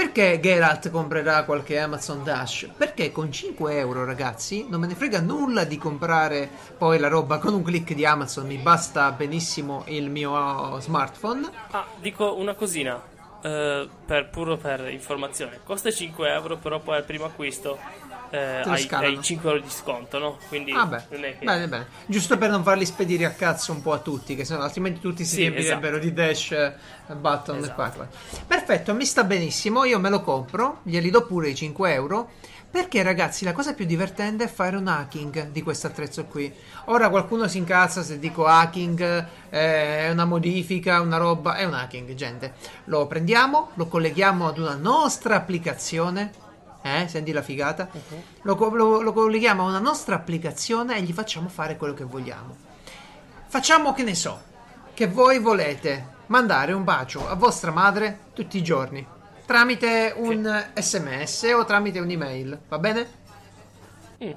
[0.00, 2.70] Perché Geralt comprerà qualche Amazon Dash?
[2.74, 7.36] Perché con 5 euro, ragazzi, non me ne frega nulla di comprare poi la roba
[7.36, 8.46] con un click di Amazon.
[8.46, 11.50] Mi basta benissimo il mio smartphone.
[11.72, 12.94] Ah, dico una cosina.
[13.42, 17.78] Uh, per, puro per informazione costa 5 euro però poi al primo acquisto
[18.30, 20.38] uh, hai, hai, 5 euro di sconto no?
[20.48, 21.36] quindi ah beh, che...
[21.42, 24.62] bene bene giusto per non farli spedire a cazzo un po' a tutti che sennò
[24.62, 26.08] altrimenti tutti si sì, riempirebbero esatto.
[26.08, 27.70] di dash eh, button esatto.
[27.70, 28.08] e qua, qua
[28.46, 32.30] perfetto mi sta benissimo io me lo compro glieli do pure i 5 euro
[32.70, 36.54] perché ragazzi la cosa più divertente è fare un hacking di questo attrezzo qui.
[36.84, 39.00] Ora qualcuno si incazza se dico hacking,
[39.50, 42.54] eh, è una modifica, una roba, è un hacking gente.
[42.84, 46.30] Lo prendiamo, lo colleghiamo ad una nostra applicazione,
[46.82, 47.88] eh, senti la figata?
[47.90, 48.22] Uh-huh.
[48.42, 52.56] Lo, lo, lo colleghiamo a una nostra applicazione e gli facciamo fare quello che vogliamo.
[53.46, 54.40] Facciamo che ne so,
[54.94, 59.18] che voi volete mandare un bacio a vostra madre tutti i giorni
[59.50, 60.80] tramite un sì.
[60.80, 63.08] sms o tramite un'email, va bene?
[64.22, 64.30] Mm.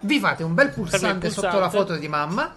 [0.00, 2.54] Vi fate un bel pulsante, pulsante, sotto la foto di mamma,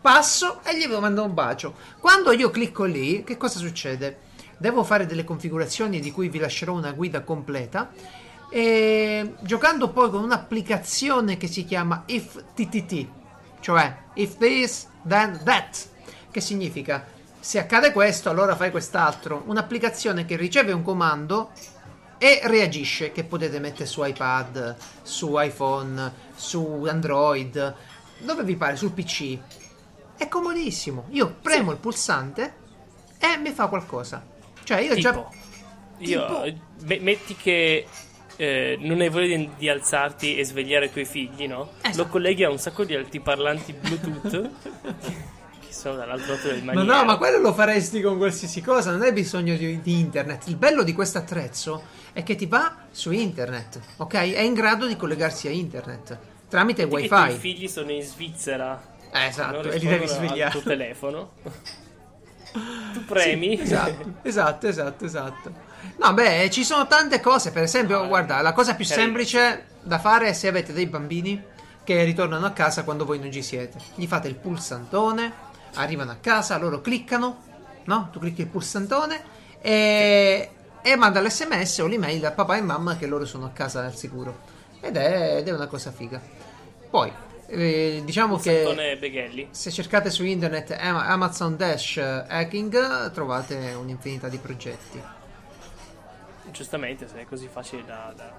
[0.00, 1.74] passo e gli mando un bacio.
[2.00, 4.20] Quando io clicco lì, che cosa succede?
[4.56, 7.90] Devo fare delle configurazioni di cui vi lascerò una guida completa.
[8.50, 13.06] E giocando poi con un'applicazione che si chiama IFTTT,
[13.60, 15.86] cioè if this then that,
[16.30, 17.04] che significa
[17.40, 19.42] se accade questo, allora fai quest'altro.
[19.46, 21.50] Un'applicazione che riceve un comando
[22.18, 27.74] e reagisce, che potete mettere su iPad, su iPhone, su Android,
[28.18, 29.38] dove vi pare, sul PC.
[30.16, 31.06] È comodissimo.
[31.10, 31.74] Io premo sì.
[31.74, 32.54] il pulsante
[33.18, 34.24] e mi fa qualcosa.
[34.64, 35.28] Cioè, io tipo, già.
[35.98, 37.02] Io, tipo...
[37.02, 37.86] metti che
[38.38, 41.72] eh, non hai voglia di, di, alzarti e svegliare i tuoi figli, no?
[41.82, 42.04] Esatto.
[42.04, 44.50] Lo colleghi a un sacco di altiparlanti Bluetooth.
[45.68, 46.86] sono dall'altro lato del maniero.
[46.86, 50.48] Ma no, ma quello lo faresti con qualsiasi cosa, non hai bisogno di, di internet.
[50.48, 54.14] Il bello di questo attrezzo è che ti va su internet, ok?
[54.14, 57.34] È in grado di collegarsi a internet tramite Metti wifi.
[57.34, 58.96] I figli sono in Svizzera.
[59.12, 60.44] Eh, esatto, e li devi svegliare.
[60.44, 61.32] Al tuo telefono.
[62.92, 63.56] tu premi.
[63.56, 65.66] Sì, esatto, esatto, esatto, esatto.
[65.96, 67.50] No, beh, ci sono tante cose.
[67.50, 71.42] Per esempio, no, guarda, la cosa più semplice da fare è se avete dei bambini
[71.84, 73.78] che ritornano a casa quando voi non ci siete.
[73.94, 75.32] Gli fate il pulsantone
[75.74, 77.42] arrivano a casa, loro cliccano,
[77.84, 78.08] no?
[78.12, 79.22] Tu clicchi il pulsantone
[79.60, 80.50] e,
[80.82, 83.96] e manda l'sms o l'email a papà e mamma che loro sono a casa al
[83.96, 84.38] sicuro.
[84.80, 86.20] Ed è, ed è una cosa figa.
[86.90, 87.10] Poi,
[87.46, 95.02] eh, diciamo che se cercate su internet Amazon Dash Hacking trovate un'infinità di progetti.
[96.50, 98.12] Giustamente, se è così facile da...
[98.16, 98.32] da...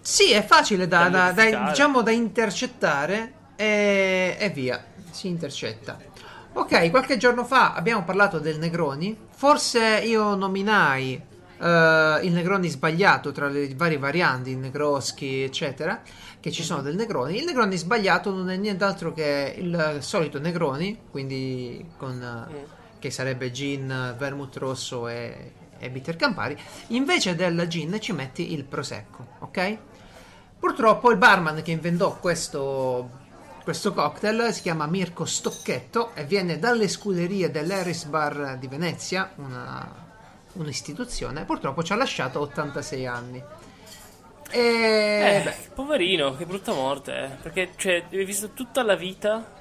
[0.00, 5.98] Sì, è facile da, da, da, diciamo, da intercettare e, e via, si intercetta.
[6.54, 9.16] Ok, qualche giorno fa abbiamo parlato del Negroni.
[9.30, 11.64] Forse io nominai uh,
[12.22, 16.00] il Negroni sbagliato tra le varie varianti, il Negroschi, eccetera,
[16.40, 17.36] che ci sono del Negroni.
[17.36, 23.50] Il Negroni sbagliato non è nient'altro che il solito Negroni, quindi con, uh, che sarebbe
[23.50, 26.56] gin, vermouth rosso e, e bitter Campari.
[26.88, 29.78] Invece del gin ci metti il prosecco, ok?
[30.58, 33.26] Purtroppo il barman che inventò questo
[33.68, 39.86] questo cocktail si chiama Mirko Stocchetto e viene dalle scuderie dell'Eris Bar di Venezia, una,
[40.54, 41.44] un'istituzione.
[41.44, 43.42] Purtroppo ci ha lasciato 86 anni.
[44.50, 45.54] E eh, beh.
[45.74, 47.24] poverino, che brutta morte.
[47.24, 47.28] Eh.
[47.42, 49.56] Perché cioè, hai visto tutta la vita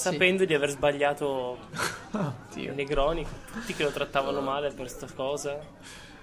[0.00, 1.58] sapendo di aver sbagliato
[2.54, 5.58] i Negroni, tutti che lo trattavano male per questa cosa.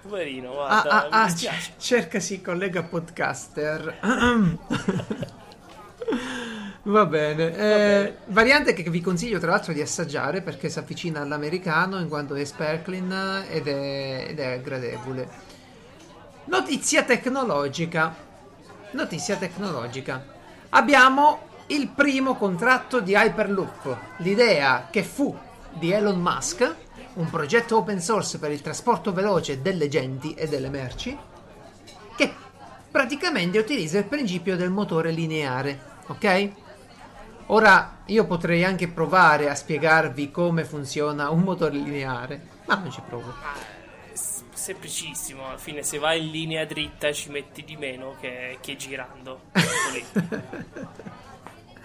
[0.02, 1.74] Poverino, guarda, ah, ah, ah, dispiace.
[1.78, 3.98] cercasi collega podcaster.
[6.82, 7.46] Va bene.
[7.46, 8.16] Eh, bene.
[8.26, 12.44] variante che vi consiglio tra l'altro di assaggiare perché si avvicina all'americano in quanto è
[12.44, 15.28] sparkling ed è, ed è gradevole.
[16.44, 18.14] Notizia tecnologica.
[18.92, 20.24] Notizia tecnologica.
[20.70, 23.96] Abbiamo il primo contratto di Hyperloop.
[24.18, 25.36] L'idea che fu
[25.72, 26.74] di Elon Musk,
[27.14, 31.16] un progetto open source per il trasporto veloce delle genti e delle merci,
[32.16, 32.34] che
[32.90, 36.50] praticamente utilizza il principio del motore lineare, ok?
[37.46, 43.02] Ora io potrei anche provare a spiegarvi come funziona un motore lineare, ma non ci
[43.06, 43.34] provo.
[44.12, 48.76] S- Semplicissimo, alla fine se vai in linea dritta ci metti di meno che, che
[48.76, 49.42] girando.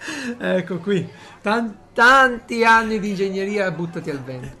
[0.38, 1.08] Ecco qui,
[1.40, 4.56] Tan- tanti anni di ingegneria buttati al vento.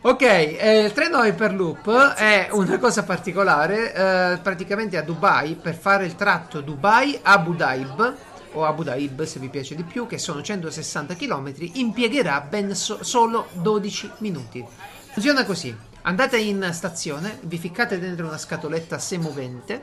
[0.00, 6.06] Ok, eh, il treno Hyperloop è una cosa particolare, eh, praticamente a Dubai, per fare
[6.06, 8.16] il tratto Dubai-Abu Dhaib,
[8.52, 13.02] o Abu Dhaib se vi piace di più, che sono 160 km, impiegherà ben so-
[13.02, 14.64] solo 12 minuti.
[15.12, 19.82] Funziona così, andate in stazione, vi ficcate dentro una scatoletta semovente,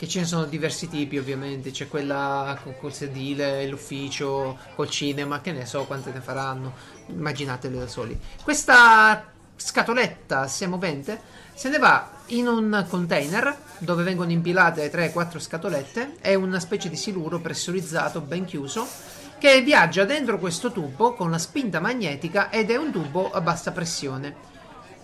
[0.00, 5.42] che ce ne sono diversi tipi ovviamente, c'è quella con- col sedile, l'ufficio, col cinema,
[5.42, 6.72] che ne so quante ne faranno,
[7.08, 8.18] immaginatele da soli.
[8.42, 11.20] Questa scatoletta semovente
[11.52, 16.96] se ne va in un container dove vengono impilate 3-4 scatolette, è una specie di
[16.96, 18.88] siluro pressurizzato ben chiuso
[19.36, 23.70] che viaggia dentro questo tubo con la spinta magnetica ed è un tubo a bassa
[23.72, 24.34] pressione.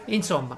[0.06, 0.56] Insomma,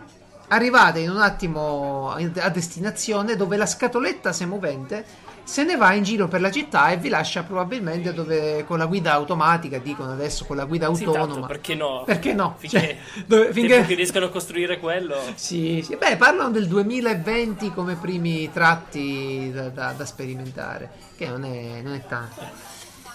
[0.49, 5.05] arrivate in un attimo a destinazione dove la scatoletta semovente
[5.45, 8.85] se ne va in giro per la città e vi lascia probabilmente dove con la
[8.85, 11.47] guida automatica, dicono adesso con la guida Sì, tanto, autonoma.
[11.47, 12.03] perché no?
[12.05, 12.55] Perché no?
[12.59, 15.17] Finché, Cioè, dove- finché- riescano a costruire quello.
[15.37, 21.45] Sì, sì, beh, parlano del 2020 come primi tratti da, da- da sperimentare, che non
[21.45, 22.43] è, non è tanto.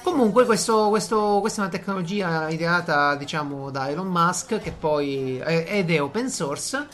[0.01, 5.65] Comunque, questo- questo- questa è una tecnologia ideata, diciamo, da Elon Musk, che poi è,
[5.69, 6.87] ed è open source.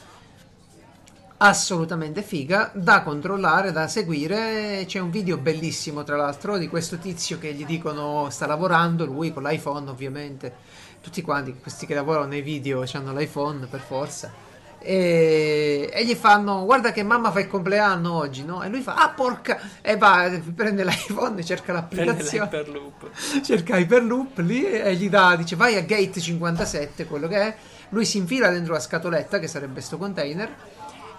[1.41, 4.84] Assolutamente figa, da controllare, da seguire.
[4.86, 9.32] C'è un video bellissimo, tra l'altro, di questo tizio che gli dicono sta lavorando, lui
[9.32, 10.54] con l'iPhone, ovviamente.
[10.99, 14.34] Tutti quanti, questi che lavorano nei video, hanno l'iPhone per forza.
[14.80, 18.62] E, e gli fanno: Guarda che mamma fa il compleanno oggi, no?
[18.62, 19.62] E lui fa: Ah, porca!
[19.80, 23.12] E va, prende l'iPhone, cerca l'applicazione l'hyperloop.
[23.43, 27.56] cerca Hyperloop lì e gli dà, dice vai a gate 57, quello che è.
[27.91, 30.54] Lui si infila dentro la scatoletta, che sarebbe sto container,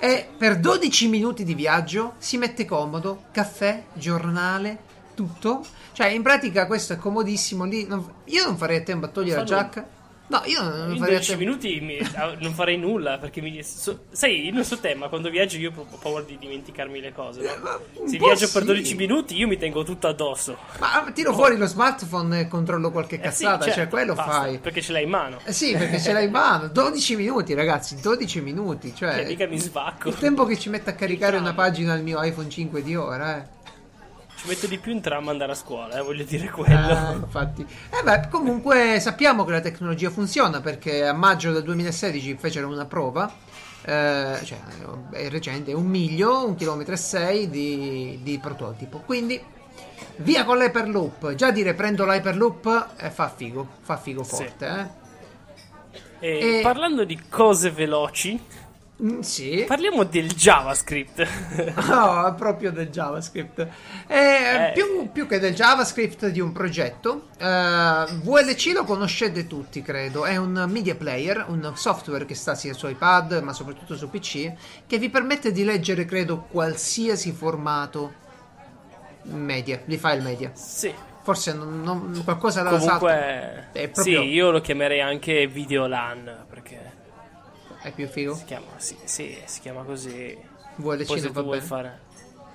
[0.00, 4.78] e per 12 minuti di viaggio si mette comodo, caffè, giornale,
[5.14, 5.62] tutto.
[5.92, 7.86] Cioè, in pratica questo è comodissimo lì.
[7.86, 9.62] non- io non farei a tempo a togliere la Fa nulla.
[9.62, 9.88] giacca.
[10.30, 11.42] No, io non In farei a 12 tempo.
[11.44, 13.60] minuti mi- ah, non farei nulla perché mi.
[13.64, 17.40] so- sai, il nostro tema, quando viaggio io ho paura di dimenticarmi le cose.
[17.42, 17.80] no?
[17.94, 18.52] un Se viaggio sì.
[18.52, 20.56] per 12 minuti io mi tengo tutto addosso.
[20.78, 24.30] Ma tiro fuori lo smartphone e controllo qualche Eh sì, cazzata, cioè certo, quello basta,
[24.30, 24.58] fai.
[24.58, 25.40] Perché ce l'hai in mano.
[25.44, 26.68] Eh sì, perché ce l'hai in mano.
[26.68, 28.94] 12 minuti, ragazzi, 12 minuti.
[28.94, 30.08] Cioè, Cioè, mica mi svacco.
[30.10, 33.36] Il tempo che ci mette a caricare una pagina al mio iPhone 5 di ora,
[33.38, 33.58] eh.
[34.40, 37.10] Ci metto di più in tram andare a scuola, eh, voglio dire quello.
[37.10, 37.62] Eh, infatti.
[37.62, 42.86] Eh beh, comunque sappiamo che la tecnologia funziona perché a maggio del 2016 fecero una
[42.86, 43.30] prova.
[43.82, 44.58] eh, cioè,
[45.12, 48.98] è recente, un miglio, un chilometro e sei di, di prototipo.
[49.04, 49.38] Quindi,
[50.16, 51.34] via con l'Hyperloop.
[51.34, 54.34] Già dire prendo l'Hyperloop eh, fa figo, fa figo Sì.
[54.36, 54.66] forte,
[56.20, 56.28] eh.
[56.28, 58.38] E E- parlando di cose veloci,
[59.02, 59.64] Mm, sì.
[59.66, 61.26] parliamo del JavaScript.
[61.88, 63.66] No, proprio del JavaScript.
[64.06, 64.72] Eh.
[64.74, 67.44] Più, più che del JavaScript di un progetto, eh,
[68.22, 70.24] VLC lo conoscete tutti, credo.
[70.26, 74.52] È un media player, un software che sta sia su iPad, ma soprattutto su PC,
[74.86, 78.12] che vi permette di leggere, credo, qualsiasi formato
[79.22, 80.50] media, di file media.
[80.54, 80.92] sì.
[81.22, 82.78] Forse non, non- qualcosa salto.
[82.78, 86.46] Comunque, È proprio- sì, io lo chiamerei anche Videolan
[87.82, 88.34] È più figo.
[88.34, 90.36] si chiama, sì, sì, si chiama così.
[90.76, 91.60] VLC Poi se non va bene.
[91.62, 92.00] fare,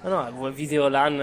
[0.01, 1.15] no, no, vuoi Videolan,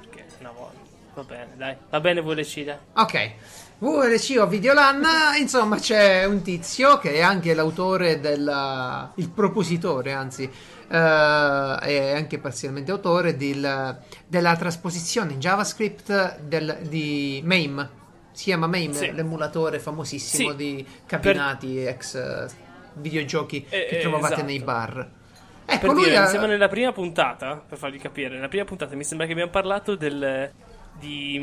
[0.00, 0.78] perché una volta
[1.14, 2.76] va bene, dai, va bene, VLC, dai.
[2.94, 3.32] Ok,
[3.78, 5.02] VLC o Videolan,
[5.38, 9.10] insomma c'è un tizio che è anche l'autore del...
[9.14, 17.40] il propositore, anzi, eh, è anche parzialmente autore del- della trasposizione in JavaScript del- di
[17.44, 17.98] MAME.
[18.32, 19.12] Si chiama MAME, Sì.
[19.12, 20.56] l'emulatore famosissimo Sì.
[20.56, 22.46] di cabinati ex eh,
[22.94, 24.46] videogiochi Eh, che eh, trovavate esatto.
[24.48, 25.10] nei bar.
[25.64, 28.64] Per Ecco, lui dire, ha- mi sembra nella prima puntata, per farvi capire, nella prima
[28.64, 30.50] puntata mi sembra che abbiamo parlato del,
[30.98, 31.38] di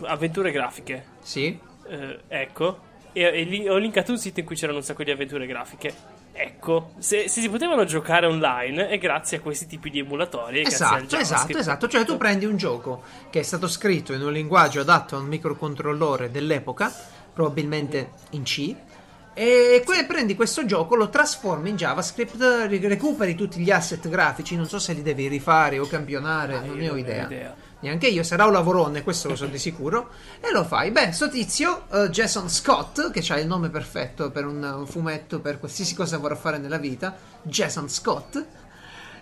[0.00, 1.04] mh, avventure grafiche.
[1.20, 2.78] Sì, Eh, ecco,
[3.12, 6.20] e, e lì ho linkato un sito in cui c'erano un sacco di avventure grafiche.
[6.34, 10.62] Ecco, se, se, si potevano giocare online è grazie a questi tipi di emulatori.
[10.62, 11.88] Esatto, esatto, esatto.
[11.88, 15.26] Cioè tu prendi un gioco che è stato scritto in un linguaggio adatto a un
[15.26, 16.90] microcontrollore dell'epoca,
[17.34, 18.74] probabilmente in C,
[19.34, 24.68] e que- prendi questo gioco, lo trasformi in JavaScript, recuperi tutti gli asset grafici, non
[24.68, 27.24] so se li devi rifare o campionare, ah, non ne ho idea.
[27.24, 27.56] idea.
[27.82, 30.10] Neanche io, sarà un lavorone, questo lo so di sicuro.
[30.40, 30.92] E lo fai.
[30.92, 35.40] Beh, sto tizio, uh, Jason Scott, che ha il nome perfetto per un, un, fumetto,
[35.40, 38.44] per qualsiasi cosa vorrà fare nella vita, Jason Scott.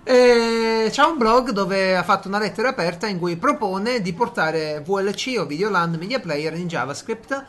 [0.03, 4.83] E c'ha un blog dove ha fatto una lettera aperta in cui propone di portare
[4.85, 7.45] VLC o Videoland Media Player in JavaScript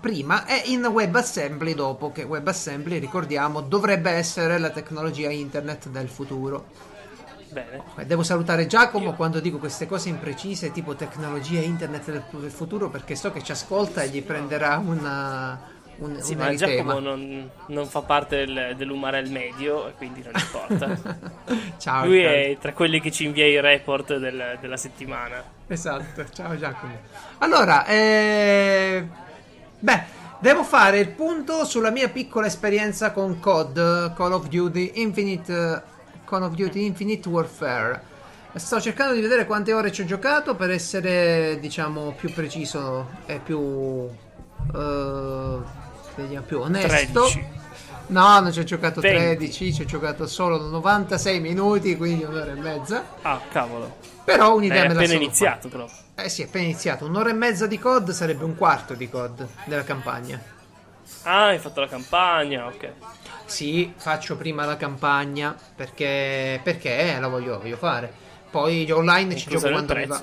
[0.00, 6.88] prima e in WebAssembly dopo, che WebAssembly, ricordiamo, dovrebbe essere la tecnologia internet del futuro.
[7.50, 7.82] Bene.
[8.06, 13.32] Devo salutare Giacomo quando dico queste cose imprecise, tipo tecnologia internet del futuro, perché so
[13.32, 15.58] che ci ascolta e gli prenderà una,
[16.00, 20.96] un, sì, ma Giacomo non, non, fa parte del, dell'umarel medio e quindi non importa.
[21.78, 22.06] ciao.
[22.06, 22.32] Lui ciao.
[22.32, 25.42] è tra quelli che ci invia i report del, della settimana.
[25.66, 26.98] Esatto, ciao Giacomo.
[27.38, 29.06] Allora, eh,
[29.80, 30.02] beh,
[30.38, 35.88] devo fare il punto sulla mia piccola esperienza con COD, Call of Duty Infinite
[36.30, 38.08] Call of Duty Infinite Warfare.
[38.54, 43.38] Sto cercando di vedere quante ore ci ho giocato per essere, diciamo, più preciso e
[43.38, 43.58] più.
[43.58, 45.62] Uh,
[46.14, 47.22] vediamo, più onesto.
[47.22, 47.58] 13.
[48.08, 49.36] No, non ci ho giocato 20.
[49.36, 53.04] 13, ci ho giocato solo 96 minuti, quindi un'ora e mezza.
[53.22, 53.96] Ah, cavolo.
[54.24, 55.88] Però un'idea È me la appena iniziato, però.
[56.22, 57.06] Eh sì, è appena iniziato.
[57.06, 60.40] Un'ora e mezza di COD sarebbe un quarto di COD della campagna.
[61.22, 62.92] Ah, hai fatto la campagna, ok.
[63.44, 68.12] Sì, faccio prima la campagna perché, perché la voglio, voglio fare.
[68.50, 70.22] Poi online ci gioco quando mi va.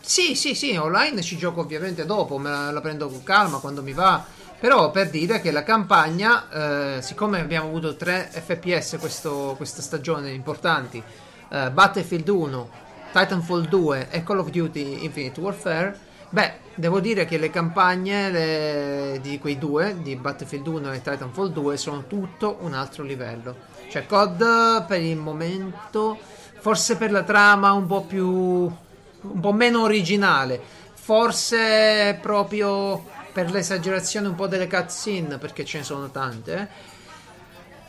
[0.00, 3.82] Sì, sì, sì, online ci gioco ovviamente dopo, me la, la, prendo con calma quando
[3.82, 4.24] mi va.
[4.58, 10.30] Però per dire che la campagna, eh, siccome abbiamo avuto 3 FPS questo, questa stagione
[10.30, 11.02] importanti,
[11.50, 12.70] eh, Battlefield 1,
[13.12, 15.98] Titanfall 2 e Call of Duty Infinite Warfare,
[16.30, 21.52] beh, Devo dire che le campagne le, di quei due, di Battlefield 1 e Titanfall
[21.52, 23.56] 2, sono tutto un altro livello.
[23.90, 26.18] Cioè, COD per il momento,
[26.60, 28.26] forse per la trama un po' più.
[28.26, 30.58] un po' meno originale.
[30.94, 36.54] Forse proprio per l'esagerazione un po' delle cutscene, perché ce ne sono tante.
[36.56, 36.66] Eh.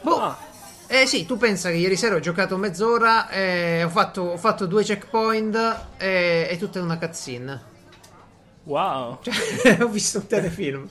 [0.02, 0.52] Boh.
[0.96, 4.68] Eh sì, tu pensa che ieri sera ho giocato mezz'ora e ho fatto, ho fatto
[4.68, 7.62] due checkpoint e, e tutta una cutscene.
[8.66, 9.18] Wow.
[9.26, 10.88] Cioè, ho visto un telefilm.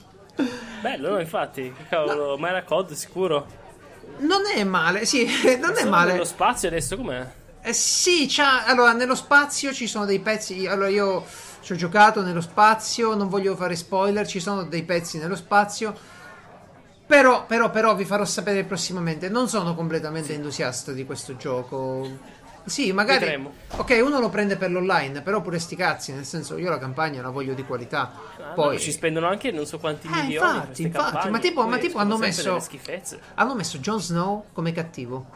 [0.81, 1.73] Bello, no, infatti.
[1.73, 2.37] Che cavolo, no.
[2.37, 3.47] ma era COD sicuro?
[4.19, 5.25] Non è male, sì,
[5.63, 6.15] non è male.
[6.15, 7.25] Nello spazio adesso com'è?
[7.63, 8.29] Eh sì,
[8.67, 10.67] allora nello spazio ci sono dei pezzi.
[10.67, 11.25] Allora io
[11.61, 15.97] ci ho giocato nello spazio, non voglio fare spoiler, ci sono dei pezzi nello spazio.
[17.13, 19.29] Però, però, però vi farò sapere prossimamente.
[19.29, 20.33] Non sono completamente sì.
[20.33, 22.09] entusiasta di questo gioco.
[22.65, 23.19] Sì, magari.
[23.19, 23.53] Vedremo.
[23.77, 27.21] Ok, uno lo prende per l'online, però pure sti cazzi, nel senso io la campagna
[27.21, 28.15] la voglio di qualità.
[28.39, 30.57] Ah, Poi no, ci spendono anche non so quanti eh, milioni.
[30.57, 32.59] Infatti, infatti, campagne, ma tipo, ma tipo hanno messo.
[33.35, 35.27] Hanno messo Jon Snow come cattivo.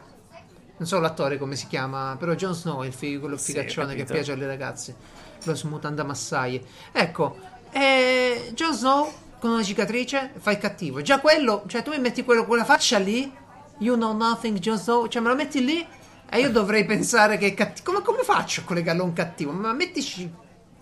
[0.78, 3.94] Non so l'attore come si chiama, però Jon Snow è il figo, quello sì, figaccione
[3.94, 4.96] che piace alle ragazze.
[5.44, 6.62] Lo smutanda massaie.
[6.90, 7.36] Ecco,
[7.70, 11.00] eh, Jon Snow con una cicatrice fa il cattivo.
[11.02, 13.32] Già quello, cioè tu mi metti quello, quella faccia lì,
[13.78, 15.86] you know nothing, Jon Snow, cioè me lo metti lì
[16.28, 17.92] e io dovrei pensare che cattivo.
[17.92, 19.52] Come, come faccio a collegarlo a un cattivo?
[19.52, 20.30] Ma mettici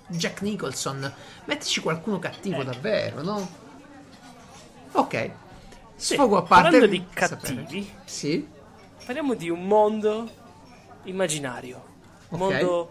[0.07, 1.13] Jack Nicholson,
[1.45, 2.65] mettici qualcuno cattivo eh.
[2.65, 3.49] davvero, no?
[4.93, 5.31] Ok.
[5.97, 6.71] Sfogo a parte.
[6.71, 8.47] Parlando di cattivi, sì.
[9.05, 10.31] Parliamo di un mondo
[11.05, 11.93] immaginario.
[12.29, 12.65] Un okay.
[12.65, 12.91] mondo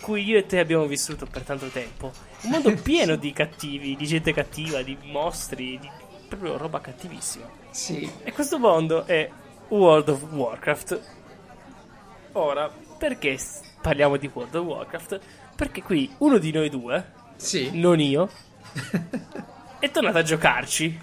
[0.00, 2.12] cui io e te abbiamo vissuto per tanto tempo.
[2.42, 5.90] Un mondo pieno di cattivi, di gente cattiva, di mostri, di
[6.28, 7.48] proprio roba cattivissima.
[7.70, 8.10] Sì.
[8.22, 9.28] E questo mondo è
[9.68, 11.22] World of Warcraft
[12.36, 12.68] Ora,
[12.98, 13.38] perché
[13.80, 15.20] parliamo di World of Warcraft?
[15.54, 17.70] Perché qui uno di noi due, sì.
[17.78, 18.28] non io,
[19.78, 20.98] è tornato a giocarci.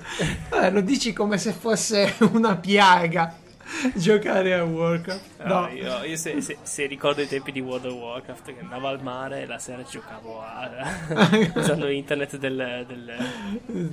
[0.52, 3.34] Eh, lo dici come se fosse una piaga
[3.96, 5.44] giocare a Warcraft.
[5.44, 5.68] No, no.
[5.70, 9.02] io, io se, se, se, ricordo i tempi di World of Warcraft che andavo al
[9.02, 10.70] mare e la sera giocavo a,
[11.56, 13.18] usando internet del, del,
[13.58, 13.92] del,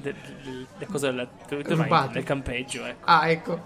[0.00, 0.16] del,
[0.78, 2.84] del, del, del campeggio.
[2.84, 3.04] Ecco.
[3.04, 3.62] Ah, ecco.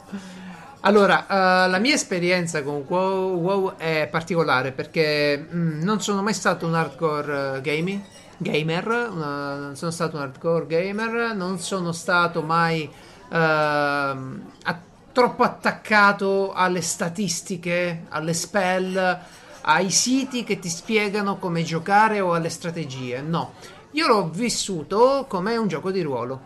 [0.82, 6.22] Allora, uh, la mia esperienza con WoW, WoW è particolare perché mh, mm, non sono
[6.22, 8.01] mai stato un hardcore uh, gaming,
[8.38, 12.90] gamer, uh, non sono stato un hardcore gamer, non sono stato mai
[13.30, 14.80] ehm, a,
[15.21, 19.18] troppo attaccato alle statistiche, alle spell,
[19.61, 23.21] ai siti che ti spiegano come giocare o alle strategie.
[23.21, 23.53] No,
[23.91, 26.41] io l'ho vissuto come un gioco di ruolo,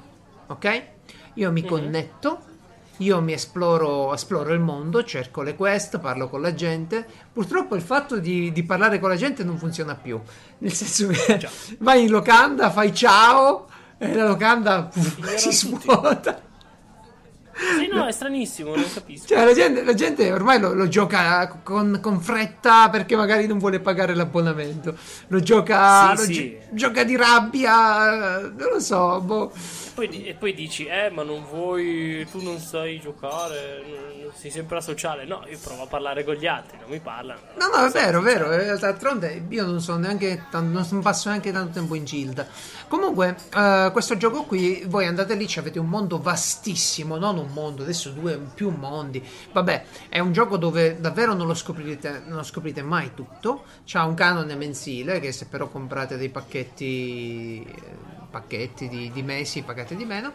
[0.49, 0.83] ok?
[1.35, 1.70] Io mi mm-hmm.
[1.70, 2.39] connetto
[2.99, 7.05] io mi esploro, esploro il mondo, cerco le quest, parlo con la gente.
[7.33, 10.20] Purtroppo il fatto di, di parlare con la gente non funziona più.
[10.59, 11.51] Nel senso che Già.
[11.79, 13.68] vai in locanda, fai ciao
[13.99, 16.41] e la locanda pff, si svuota.
[17.78, 19.28] Sì, no, è stranissimo, non capisco.
[19.28, 23.59] Cioè, la gente, la gente ormai lo, lo gioca con, con, fretta perché magari non
[23.59, 24.96] vuole pagare l'abbonamento.
[25.28, 26.32] Lo gioca, sì, lo sì.
[26.32, 29.20] Gi- gioca di rabbia, non lo so.
[29.20, 29.52] Boh.
[29.95, 34.80] Poi, e poi dici, eh, ma non vuoi, tu non sai giocare, sei sempre a
[34.80, 35.24] sociale.
[35.24, 37.40] No, io provo a parlare con gli altri, non mi parlano.
[37.57, 38.51] No, no, è vero, è vero.
[38.51, 42.45] Eh, d'altronde io non sono neanche, non passo neanche tanto tempo in Gilda.
[42.88, 47.82] Comunque, uh, questo gioco qui, voi andate lì, avete un mondo vastissimo, non un mondo,
[47.82, 49.24] adesso due, più mondi.
[49.53, 53.62] Vabbè, è un gioco dove davvero non lo scoprirete, non lo scoprirete mai tutto.
[53.84, 57.64] C'ha un canone mensile che se però comprate dei pacchetti,
[58.35, 60.32] pacchetti di, di mesi pagate di meno.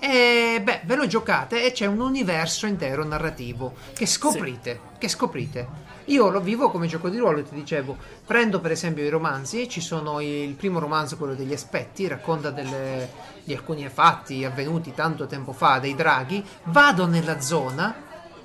[0.00, 4.98] E beh, ve lo giocate e c'è un universo intero narrativo che scoprite, sì.
[4.98, 5.90] che scoprite.
[6.06, 7.96] Io lo vivo come gioco di ruolo, ti dicevo,
[8.26, 13.08] prendo per esempio i romanzi, ci sono il primo romanzo, quello degli aspetti, racconta delle,
[13.44, 17.94] di alcuni fatti avvenuti tanto tempo fa, dei draghi, vado nella zona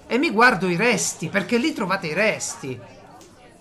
[0.06, 2.80] e mi guardo i resti, perché lì trovate i resti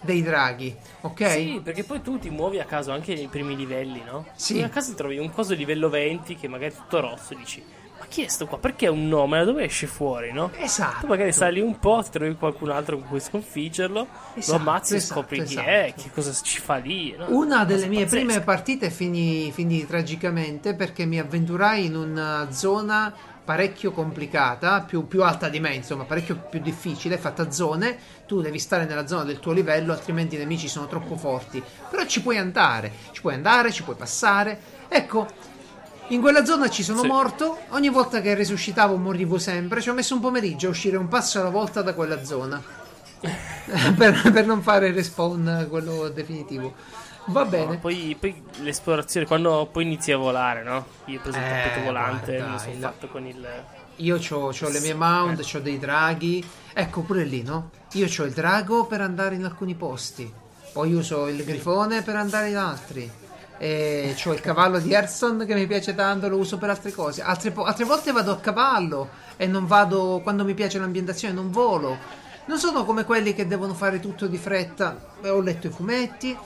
[0.07, 1.31] dei draghi, ok?
[1.31, 4.27] Sì, perché poi tu ti muovi a caso anche nei primi livelli, no?
[4.35, 4.63] Sì.
[4.63, 7.63] A caso trovi un coso livello 20 che magari è tutto rosso e dici
[7.99, 8.59] ma chi è sto qua?
[8.59, 9.39] Perché è un nome?
[9.39, 10.51] Da dove esce fuori, no?
[10.59, 11.01] Esatto.
[11.01, 14.97] Tu magari sali un po', ti trovi qualcun altro con cui sconfiggerlo, esatto, lo ammazzi
[14.97, 15.61] esatto, e scopri esatto.
[15.61, 17.15] chi è, che cosa ci fa lì.
[17.17, 17.27] No?
[17.31, 18.25] Una delle mie pazzesca.
[18.25, 23.15] prime partite finì, finì tragicamente perché mi avventurai in una zona
[23.47, 27.97] parecchio complicata, più, più, alta di me, insomma, parecchio più difficile, fatta a zone.
[28.27, 31.63] Tu devi stare nella zona del tuo livello, altrimenti i nemici sono troppo forti.
[31.89, 34.59] Però ci puoi andare, ci puoi andare, ci puoi passare.
[34.89, 35.29] Ecco,
[36.09, 37.07] in quella zona ci sono sì.
[37.07, 37.59] morto.
[37.69, 39.81] Ogni volta che resuscitavo morivo sempre.
[39.81, 42.61] Ci ho messo un pomeriggio a uscire un passo alla volta da quella zona.
[43.97, 46.75] per, per, non fare il respawn quello definitivo.
[47.27, 47.73] Va bene.
[47.73, 50.87] No, poi, poi, l'esplorazione, quando poi inizi a volare, no?
[51.07, 52.81] Io ho preso il eh, tappeto volante, guarda, mi sono il...
[52.81, 53.47] fatto con il.
[53.97, 55.57] Io ho le mie mount, eh.
[55.57, 56.45] ho dei draghi.
[56.73, 57.71] Ecco pure lì, no?
[57.93, 60.31] Io ho il drago per andare in alcuni posti.
[60.73, 63.11] Poi uso il grifone per andare in altri
[63.59, 67.23] e ho il cavallo di Hearthstone che mi piace tanto, lo uso per altre cose.
[67.23, 71.51] Altre, po- altre, volte vado a cavallo e non vado quando mi piace l'ambientazione, non
[71.51, 72.25] volo.
[72.47, 75.15] Non sono come quelli che devono fare tutto di fretta.
[75.25, 76.37] Ho letto i fumetti.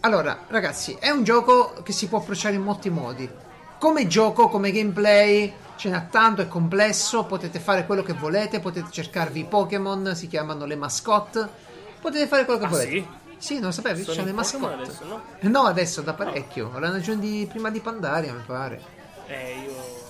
[0.00, 3.28] Allora, ragazzi, è un gioco che si può approcciare in molti modi.
[3.78, 8.90] Come gioco, come gameplay, ce n'è tanto, è complesso, potete fare quello che volete, potete
[8.90, 11.46] cercarvi i Pokémon, si chiamano le mascotte,
[12.00, 12.90] potete fare quello che ah, volete.
[12.90, 13.06] Sì?
[13.36, 14.82] Sì, non sapevi, ci sono le mascotte.
[14.82, 15.22] Adesso, no?
[15.40, 15.60] no?
[15.64, 16.78] adesso da parecchio.
[16.78, 18.82] L'hanno aggiunti prima di Pandaria, mi pare.
[19.26, 20.08] Eh, io.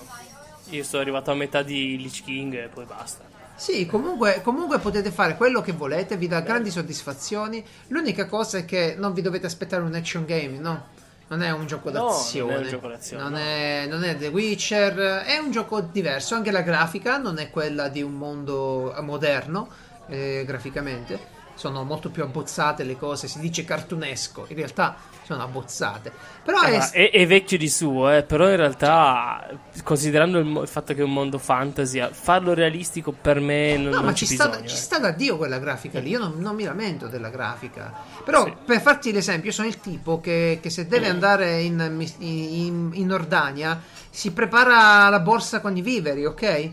[0.69, 3.23] Io sono arrivato a metà di Lich King e poi basta.
[3.55, 7.63] Sì, comunque, comunque, potete fare quello che volete, vi dà grandi soddisfazioni.
[7.87, 10.87] L'unica cosa è che non vi dovete aspettare un action game, no?
[11.27, 12.51] Non è un gioco d'azione.
[12.51, 13.23] No, non è gioco d'azione.
[13.23, 13.37] Non, no.
[13.37, 16.35] è, non è The Witcher, è un gioco diverso.
[16.35, 19.69] Anche la grafica non è quella di un mondo moderno,
[20.07, 26.11] eh, graficamente sono molto più abbozzate le cose, si dice cartunesco, in realtà sono abbozzate.
[26.43, 26.89] Però eh, è...
[26.89, 27.27] È, è...
[27.27, 29.47] vecchio di suo, eh, però in realtà,
[29.83, 33.95] considerando il, il, fatto che è un mondo fantasy, farlo realistico per me non, no,
[33.97, 34.79] non ma ci sta, bisogno, ci eh.
[34.79, 37.93] sta da Dio quella grafica lì, io non, non mi lamento della grafica.
[38.25, 38.55] Però sì.
[38.65, 41.11] per farti l'esempio, io sono il tipo che, che se deve mm.
[41.11, 46.71] andare in, in, in Nordania si prepara la borsa con i viveri, ok?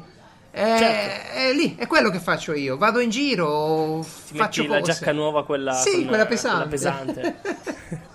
[0.59, 1.39] È, certo.
[1.39, 2.77] è, lì, è quello che faccio io.
[2.77, 4.91] Vado in giro, Ti faccio metti cose.
[4.91, 6.77] la giacca nuova, quella, sì, quella pesante.
[6.77, 8.07] Quella pesante.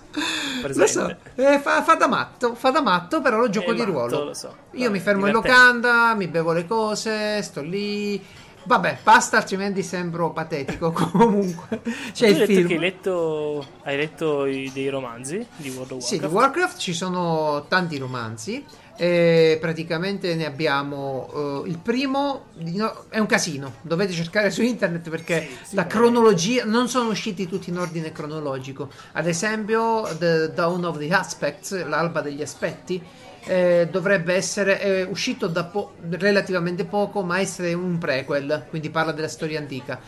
[0.74, 3.80] lo so, eh, fa, fa, da matto, fa da matto, però lo gioco è di
[3.80, 4.24] matto, ruolo.
[4.24, 4.54] Lo so.
[4.72, 8.22] Io Vabbè, mi fermo in locanda, mi bevo le cose, sto lì.
[8.66, 10.92] Vabbè, basta, altrimenti sembro patetico.
[10.92, 11.80] Comunque,
[12.12, 12.66] c'è il film.
[12.66, 16.06] Che hai letto, hai letto i, dei romanzi di World of Warcraft?
[16.06, 18.64] Sì, di Warcraft ci sono tanti romanzi.
[18.96, 25.10] E praticamente ne abbiamo uh, il primo no, è un casino dovete cercare su internet
[25.10, 28.88] perché sì, la cronologia non sono usciti tutti in ordine cronologico.
[29.12, 33.02] Ad esempio The Dawn of the Aspects l'alba degli aspetti
[33.46, 39.10] eh, dovrebbe essere eh, uscito da po- relativamente poco ma essere un prequel quindi parla
[39.10, 39.98] della storia antica.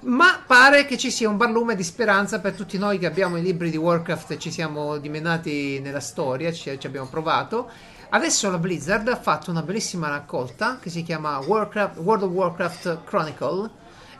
[0.00, 3.42] Ma pare che ci sia un barlume di speranza per tutti noi che abbiamo i
[3.42, 8.58] libri di Warcraft e ci siamo dimenati nella storia, ci, ci abbiamo provato Adesso la
[8.58, 13.68] Blizzard ha fatto una bellissima raccolta che si chiama Warcraft, World of Warcraft Chronicle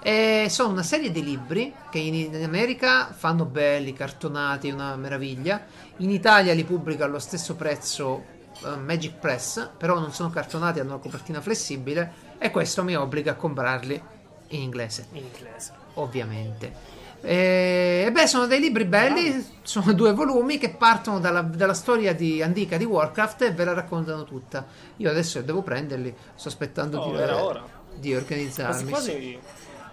[0.02, 5.64] e sono una serie di libri che in, America fanno belli, cartonati, una meraviglia.
[5.98, 8.24] In Italia li pubblica allo stesso prezzo
[8.62, 13.30] uh, Magic Press, però non sono cartonati, hanno una copertina flessibile E questo mi obbliga
[13.30, 14.02] a comprarli
[14.48, 15.06] in inglese.
[15.12, 15.72] In inglese.
[15.94, 17.03] Ovviamente.
[17.26, 22.42] E beh, sono dei libri belli, sono due volumi che partono dalla, dalla, storia di
[22.42, 24.66] antica di Warcraft e ve la raccontano tutta.
[24.96, 27.60] Io adesso devo prenderli, sto aspettando oh, di, eh,
[27.98, 28.90] di, organizzarmi.
[28.90, 29.38] Quasi quasi,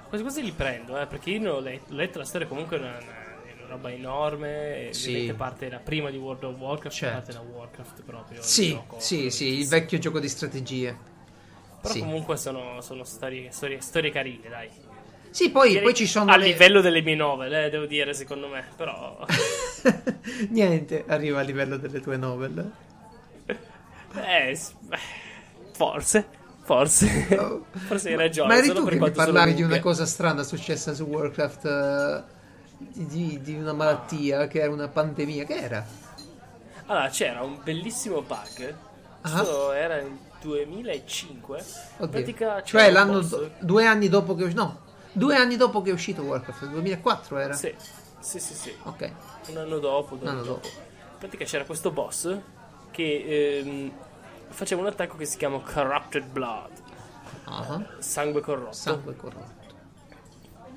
[0.10, 2.98] quasi, quasi li prendo, eh, perché io ho letto, letto la storia comunque è una,
[2.98, 5.34] una roba enorme, sì.
[5.38, 7.16] parte da prima di World of Warcraft, certo.
[7.16, 8.42] parte da Warcraft proprio.
[8.42, 11.10] Sì, gioco, sì, sì, il vecchio gioco di strategie.
[11.82, 12.02] Però sì.
[12.02, 14.70] comunque sono, sono storie, storie, storie carine, dai.
[15.32, 16.30] Sì, poi, poi, ci sono.
[16.30, 16.48] A le...
[16.48, 18.66] livello delle mie novel, eh, devo dire, secondo me.
[18.76, 19.26] Però.
[20.50, 22.72] Niente arriva a livello delle tue novel.
[24.14, 24.60] Eh,
[25.72, 26.26] forse.
[26.64, 27.28] Forse.
[27.40, 27.66] Oh.
[27.88, 28.50] forse hai ragione.
[28.50, 31.64] Ma eri tu che mi parlavi di una cosa strana successa su Warcraft.
[31.64, 32.40] Uh,
[32.78, 35.46] di, di, una malattia, che era una pandemia.
[35.46, 35.86] Che era?
[36.88, 38.76] Allora, c'era un bellissimo bug.
[39.22, 39.46] Ah.
[39.76, 41.64] era nel 2005.
[42.00, 42.10] Oddio.
[42.10, 43.22] Pratica, cioè l'anno.
[43.22, 44.52] Do, due anni dopo che.
[44.54, 44.80] No,
[45.14, 47.54] Due anni dopo che è uscito Warcraft, 2004 era?
[47.54, 47.74] Sì,
[48.20, 48.54] sì, sì.
[48.54, 48.76] sì.
[48.84, 49.12] Ok.
[49.50, 50.18] Un anno dopo.
[50.20, 50.68] Un anno dopo.
[50.68, 52.38] In pratica c'era questo boss
[52.92, 53.92] che ehm,
[54.50, 56.72] faceva un attacco che si chiama Corrupted Blood.
[57.48, 57.86] Uh-huh.
[58.00, 58.74] Sangue corrotto.
[58.74, 59.60] Sangue corrotto.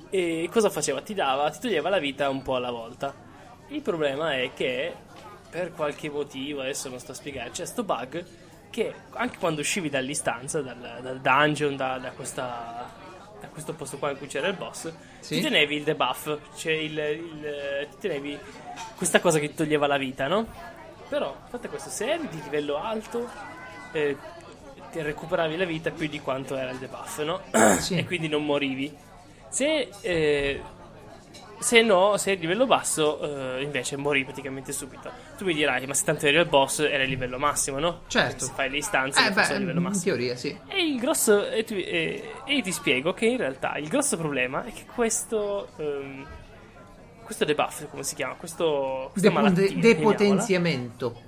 [0.09, 1.01] E cosa faceva?
[1.01, 3.13] Ti dava, ti toglieva la vita un po' alla volta.
[3.67, 4.93] Il problema è che
[5.49, 8.25] per qualche motivo, adesso non sto a spiegare, c'è sto bug
[8.69, 13.04] che anche quando uscivi dall'istanza, dal, dal dungeon, da, da questa
[13.41, 15.35] a questo posto qua in cui c'era il boss, sì?
[15.35, 18.37] ti tenevi il debuff, cioè il, il, ti tenevi
[18.95, 20.47] questa cosa che ti toglieva la vita, no?
[21.07, 23.29] Però, fatta questo, se eri di livello alto,
[23.91, 24.17] eh,
[24.91, 27.41] ti recuperavi la vita più di quanto era il debuff, no?
[27.79, 27.97] Sì.
[27.97, 28.95] e quindi non morivi.
[29.49, 30.61] Se eh,
[31.65, 35.09] se no, se è a livello basso, eh, invece morì praticamente subito.
[35.35, 38.01] Tu mi dirai, ma se tanto eri al boss, era il livello massimo, no?
[38.05, 38.45] Certo.
[38.45, 40.13] Se fai le istanze, eh, beh, a livello massimo.
[40.13, 40.55] In teoria, sì.
[40.67, 41.47] E il grosso.
[41.49, 45.69] E, tu, e, e, ti spiego che in realtà il grosso problema è che questo.
[45.77, 46.27] Um,
[47.23, 48.35] questo debuff, come si chiama?
[48.35, 49.09] Questo.
[49.15, 51.19] De- malattia, depotenziamento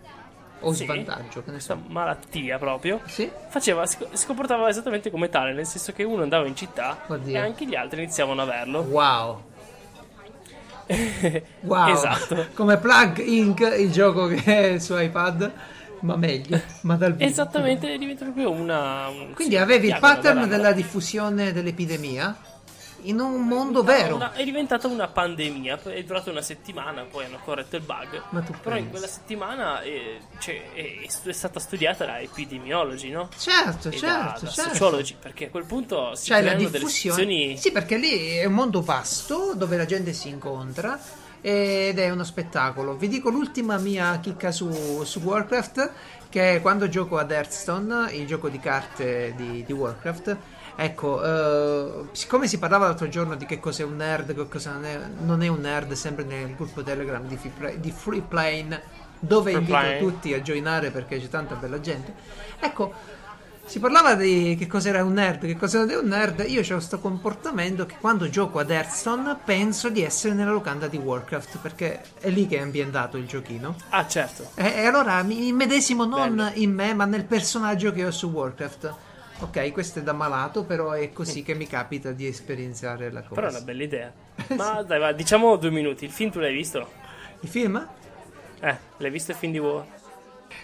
[0.60, 1.82] o sì, svantaggio, che ne so.
[1.88, 3.02] malattia proprio.
[3.06, 3.28] Sì.
[3.48, 7.34] Faceva, si, si, comportava esattamente come tale, nel senso che uno andava in città Oddio.
[7.34, 8.82] e anche gli altri iniziavano ad averlo.
[8.82, 9.56] Wow.
[11.62, 11.90] wow.
[11.92, 12.48] Esatto.
[12.54, 15.52] Come Plug Inc., il gioco che è su iPad,
[16.02, 17.30] ma meglio, ma dal vivo.
[17.30, 19.08] Esattamente, diventa proprio una...
[19.08, 19.34] Un...
[19.34, 22.36] Quindi avevi il pattern della diffusione dell'epidemia?
[23.02, 24.16] In un mondo vero.
[24.16, 28.22] Una, è diventata una pandemia, è durata una settimana, poi hanno corretto il bug.
[28.30, 28.84] Ma tu Però pensi?
[28.84, 33.30] in quella settimana è, cioè, è, è, stata studiata da epidemiologi, no?
[33.38, 34.62] Certo, e certo, da, certo.
[34.62, 37.58] Da sociologi, perché a quel punto si cioè, creano delle situazioni...
[37.58, 41.00] Sì, perché lì è un mondo vasto dove la gente si incontra
[41.42, 42.96] ed è uno spettacolo.
[42.96, 45.92] Vi dico l'ultima mia chicca su, su Warcraft,
[46.30, 50.38] che quando gioco ad Hearthstone, il gioco di carte di, di Warcraft,
[50.80, 54.86] Ecco, uh, siccome si parlava l'altro giorno di che cos'è un nerd, che cosa non
[54.86, 58.80] è, non è un nerd, sempre nel gruppo Telegram di, Free, di Free Plane,
[59.18, 59.98] dove Free invito plane.
[59.98, 62.14] tutti a joinare perché c'è tanta bella gente.
[62.60, 62.94] Ecco,
[63.66, 66.46] si parlava di che cos'era un nerd, che cosa non è un nerd.
[66.48, 70.98] Io ho questo comportamento che quando gioco ad Hearthstone penso di essere nella locanda di
[70.98, 73.76] Warcraft, perché è lì che è ambientato il giochino.
[73.90, 74.52] Ah, certo.
[74.54, 76.52] E, e allora mi medesimo non Bello.
[76.54, 78.94] in me, ma nel personaggio che ho su Warcraft.
[79.40, 83.36] Ok, questo è da malato, però è così che mi capita di esperienziare la cosa.
[83.36, 84.12] Però è una bella idea.
[84.58, 86.06] Ma dai, va, diciamo due minuti.
[86.06, 86.90] Il film tu l'hai visto?
[87.42, 87.88] Il film?
[88.60, 89.86] Eh, l'hai visto il film di War?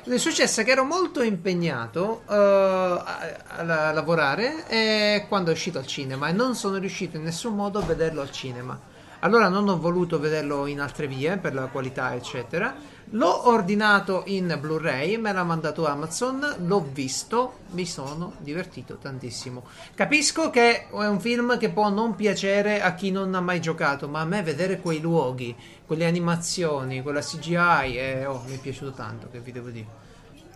[0.04, 5.86] È successo che ero molto impegnato uh, a, a, lavorare e quando è uscito al
[5.86, 8.80] cinema e non sono riuscito in nessun modo a vederlo al cinema.
[9.20, 12.76] Allora non ho voluto vederlo in altre vie per la qualità, eccetera
[13.12, 19.66] L'ho ordinato in Blu-ray, me l'ha mandato Amazon, l'ho visto, mi sono divertito tantissimo.
[19.94, 24.08] Capisco che è un film che può non piacere a chi non ha mai giocato,
[24.08, 28.92] ma a me vedere quei luoghi, quelle animazioni, quella CGI, eh, oh, mi è piaciuto
[28.92, 30.02] tanto, che vi devo dire.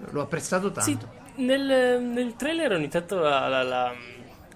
[0.10, 1.10] L'ho apprezzato tanto.
[1.36, 3.94] Sì, nel, nel trailer ogni tanto la, la, la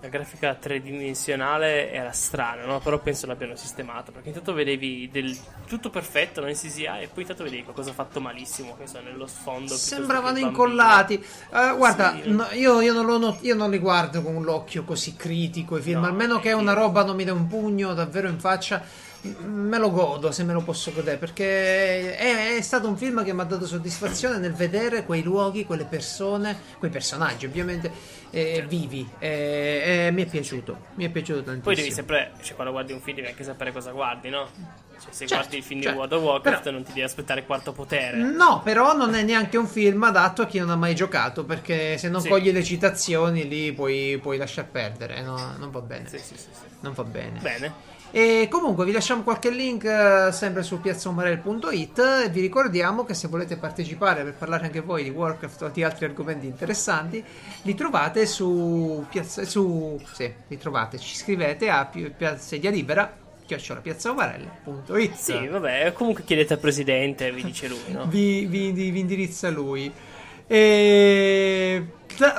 [0.02, 2.80] la grafica tridimensionale era strana, no?
[2.80, 5.38] però penso l'abbiano sistemata perché intanto vedevi del,
[5.68, 6.50] tutto perfetto no?
[6.50, 11.24] in CGI e poi intanto vedevi qualcosa fatto malissimo che so, nello sfondo sembravano incollati
[11.52, 12.32] uh, guarda sì.
[12.32, 16.04] no, io, io, non not- io, non li guardo con l'occhio così critico i film
[16.04, 18.84] almeno che una roba non mi dà un pugno davvero in faccia
[19.22, 23.34] me lo godo se me lo posso godere perché è, è, stato un film che
[23.34, 27.92] mi ha dato soddisfazione nel vedere quei luoghi, quelle persone, quei personaggi ovviamente
[28.32, 31.64] eh, vivi e, e mi è piaciuto, mi è piaciuto tantissimo.
[31.64, 34.50] Poi devi sempre, cioè, quando guardi un film devi anche sapere cosa guardi, no?
[35.02, 36.00] Cioè, se Certo, guardi il film di certo.
[36.00, 38.18] World of Warcraft Però- non ti devi aspettare quarto potere.
[38.18, 41.98] No, però non è neanche un film adatto a chi non ha mai giocato, perché
[41.98, 42.30] se non Sì.
[42.30, 45.56] cogli le citazioni lì puoi, puoi lasciar perdere, no?
[45.58, 46.08] non va bene.
[46.08, 46.36] Sì, sì.
[46.82, 47.40] Non va bene.
[47.40, 47.91] Bene.
[48.14, 53.30] E comunque vi lasciamo qualche link eh, sempre su piazzaomarel.it e vi ricordiamo che se
[53.30, 57.24] volete partecipare per parlare anche voi di Warcraft o di altri argomenti interessanti,
[57.62, 61.90] li trovate su piazza su sì, li trovate, ci scrivete a
[62.38, 65.14] sedia libera chiocciolapiazzaomarel.it.
[65.14, 68.06] Sì, vabbè, comunque chiedete al presidente, vi dice lui, no?
[68.08, 69.92] vi, vi- vi indirizza lui.
[70.52, 71.94] E...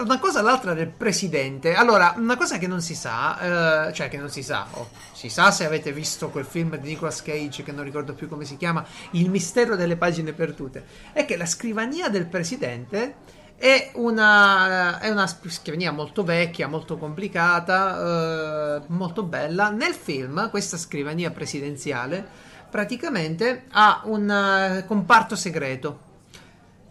[0.04, 1.72] Una cosa all'altra del presidente.
[1.72, 5.30] Allora, una cosa che non si sa, eh, cioè che non si sa, o si
[5.30, 8.58] sa se avete visto quel film di Nicolas Cage che non ricordo più come si
[8.58, 10.84] chiama, Il mistero delle pagine perdute,
[11.14, 13.14] è che la scrivania del presidente
[13.56, 19.70] è una, è una scrivania molto vecchia, molto complicata, eh, molto bella.
[19.70, 22.24] Nel film, questa scrivania presidenziale
[22.68, 26.10] praticamente ha un eh, comparto segreto.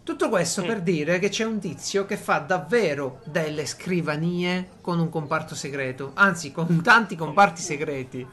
[0.04, 5.08] Tutto questo per dire che c'è un tizio che fa davvero delle scrivanie con un
[5.08, 8.26] comparto segreto, anzi con tanti comparti segreti.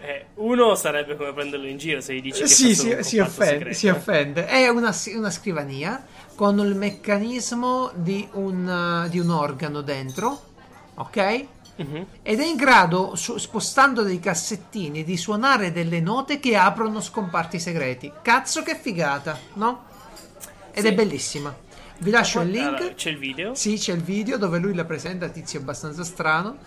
[0.00, 3.18] Eh, uno sarebbe come prenderlo in giro se gli dici che Sì, si, un si
[3.18, 3.90] offende, segreto, si eh.
[3.90, 4.46] offende.
[4.46, 6.04] È una, una scrivania
[6.34, 10.42] con il meccanismo di un, uh, di un organo dentro,
[10.94, 11.46] ok?
[11.76, 12.06] Mhm.
[12.22, 17.58] Ed è in grado, su- spostando dei cassettini, di suonare delle note che aprono scomparti
[17.58, 18.12] segreti.
[18.22, 19.92] Cazzo che figata, no?
[20.74, 20.88] Ed Sì.
[20.88, 21.56] è bellissima.
[21.98, 22.66] Vi lascio il link.
[22.80, 23.54] Allora, c'è il video.
[23.54, 26.58] Sì, c'è il video dove lui la presenta, tizio abbastanza strano.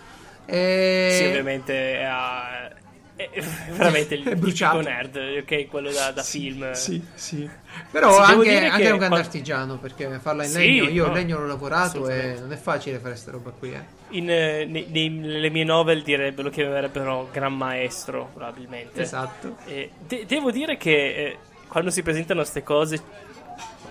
[0.46, 1.08] E...
[1.12, 2.68] Sì, ovviamente ha-
[3.14, 3.28] è
[3.72, 4.80] veramente il È bruciato.
[4.80, 5.66] nerd, ok?
[5.68, 6.72] Quello da, da film.
[6.72, 7.48] Sì, sì.
[7.90, 10.84] Però Sì, anche, anche che un grande artigiano perché farla in Sì, legno.
[10.88, 13.72] Io no, il legno l'ho lavorato e non è facile fare questa roba qui.
[13.72, 13.82] Eh.
[14.10, 19.02] In, eh, nei- nei- nelle mie novel direbbero, lo chiamerebbero gran maestro, probabilmente.
[19.02, 19.56] Esatto.
[19.66, 21.36] De- devo dire che eh,
[21.68, 23.02] quando si presentano queste cose,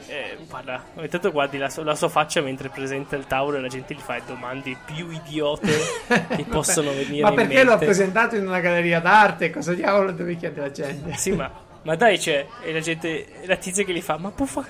[0.08, 3.68] eh, guarda, intanto guardi la, sua- la sua faccia mentre presenta il tavolo e la
[3.68, 5.72] gente gli fa le domande più idiote
[6.36, 9.50] che possono venire Ma perché l'ho presentato in una galleria d'arte?
[9.50, 11.14] Cosa diavolo deve chiedere la gente?
[11.18, 11.52] Sì, ma,
[11.84, 14.66] ma dai, c'è e la gente, la tizia che gli fa, ma può, fa-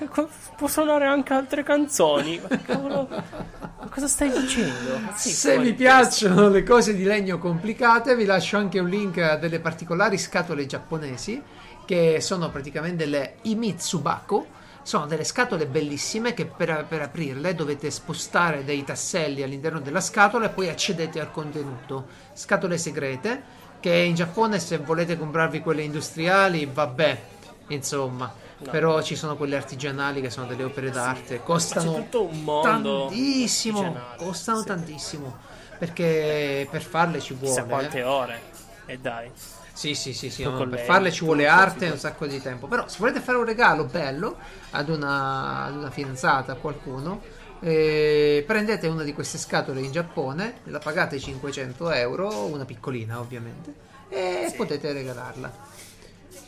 [0.56, 2.40] può suonare anche altre canzoni?
[2.40, 5.00] Ma cavolo, ma cosa stai dicendo?
[5.14, 9.36] Sì, Se vi piacciono le cose di legno complicate, vi lascio anche un link a
[9.36, 11.40] delle particolari scatole giapponesi
[11.84, 14.56] che sono praticamente le Imitsubako.
[14.88, 20.46] Sono delle scatole bellissime che per, per aprirle dovete spostare dei tasselli all'interno della scatola
[20.46, 22.06] e poi accedete al contenuto.
[22.32, 23.42] Scatole segrete
[23.80, 27.20] che in Giappone se volete comprarvi quelle industriali, vabbè,
[27.66, 28.32] insomma.
[28.60, 28.70] No.
[28.70, 31.42] Però ci sono quelle artigianali che sono delle opere d'arte.
[31.42, 33.80] Costano c'è tutto un mondo tantissimo.
[33.80, 34.64] artigianale, Costano sì.
[34.68, 35.36] tantissimo.
[35.78, 37.66] Perché per farle ci Chissà vuole.
[37.68, 38.40] quante ore.
[38.86, 39.30] E dai.
[39.78, 41.92] Sì, sì, sì, sì, no, con per farle ci vuole arte sì, e sì.
[41.92, 42.66] un sacco di tempo.
[42.66, 44.36] Però se volete fare un regalo bello
[44.70, 47.22] ad una, ad una fidanzata, a qualcuno,
[47.60, 53.72] eh, prendete una di queste scatole in Giappone, la pagate 500 euro, una piccolina ovviamente,
[54.08, 54.56] e Sì.
[54.56, 55.66] potete regalarla.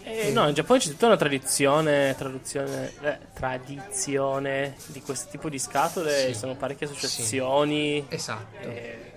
[0.02, 5.60] Eh, no, in Giappone c'è tutta una tradizione, traduzione, eh, tradizione di questo tipo di
[5.60, 6.18] scatole.
[6.18, 6.26] Sì.
[6.32, 8.04] Ci sono parecchie associazioni.
[8.08, 9.08] Esatto.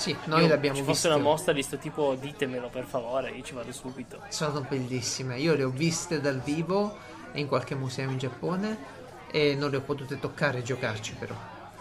[0.00, 0.92] Sì, noi io, l'abbiamo visto.
[0.92, 4.22] fosse una mostra di sto tipo, ditemelo per favore, io ci vado subito.
[4.30, 5.38] Sono bellissime.
[5.38, 6.96] Io le ho viste dal vivo
[7.32, 8.78] in qualche museo in Giappone
[9.30, 11.34] e non le ho potute toccare e giocarci però.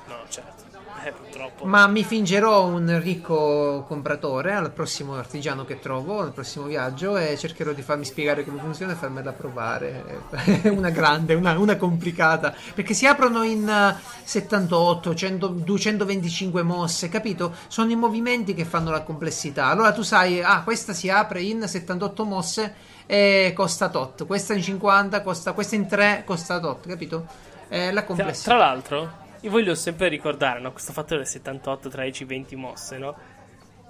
[0.07, 0.68] No, certo.
[1.04, 1.66] Eh, purtroppo.
[1.66, 7.38] Ma mi fingerò un ricco compratore al prossimo artigiano che trovo, al prossimo viaggio e
[7.38, 10.22] cercherò di farmi spiegare come funziona e farmela provare.
[10.72, 12.54] una grande, una, una complicata.
[12.74, 17.54] Perché si aprono in eh, 78, 100, 225 mosse, capito?
[17.68, 19.68] Sono i movimenti che fanno la complessità.
[19.68, 22.74] Allora tu sai, ah, questa si apre in 78 mosse
[23.06, 24.26] e costa tot.
[24.26, 27.26] Questa in 50 costa, questa in 3 costa tot, capito?
[27.68, 28.50] È la Tra, complessità.
[28.50, 29.12] tra l'altro,
[29.42, 33.16] io voglio sempre ricordare, no, questo fatto delle 78, 13, 20 mosse, no?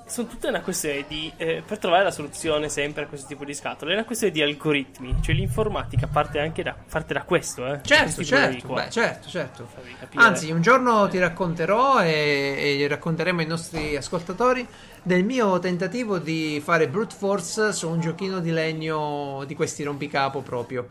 [0.06, 1.32] Sono tutte una questione di.
[1.38, 4.42] eh, per trovare la soluzione sempre a questo tipo di scatole, è una questione di
[4.42, 5.16] algoritmi.
[5.22, 7.80] Cioè, l'informatica parte anche da, parte da questo, eh.
[7.84, 9.68] Certo, certo, beh, certo, certo.
[10.16, 14.68] Anzi, un giorno ti racconterò e, e racconteremo ai nostri ascoltatori
[15.04, 20.42] del mio tentativo di fare brute force su un giochino di legno di questi rompicapo
[20.42, 20.88] proprio.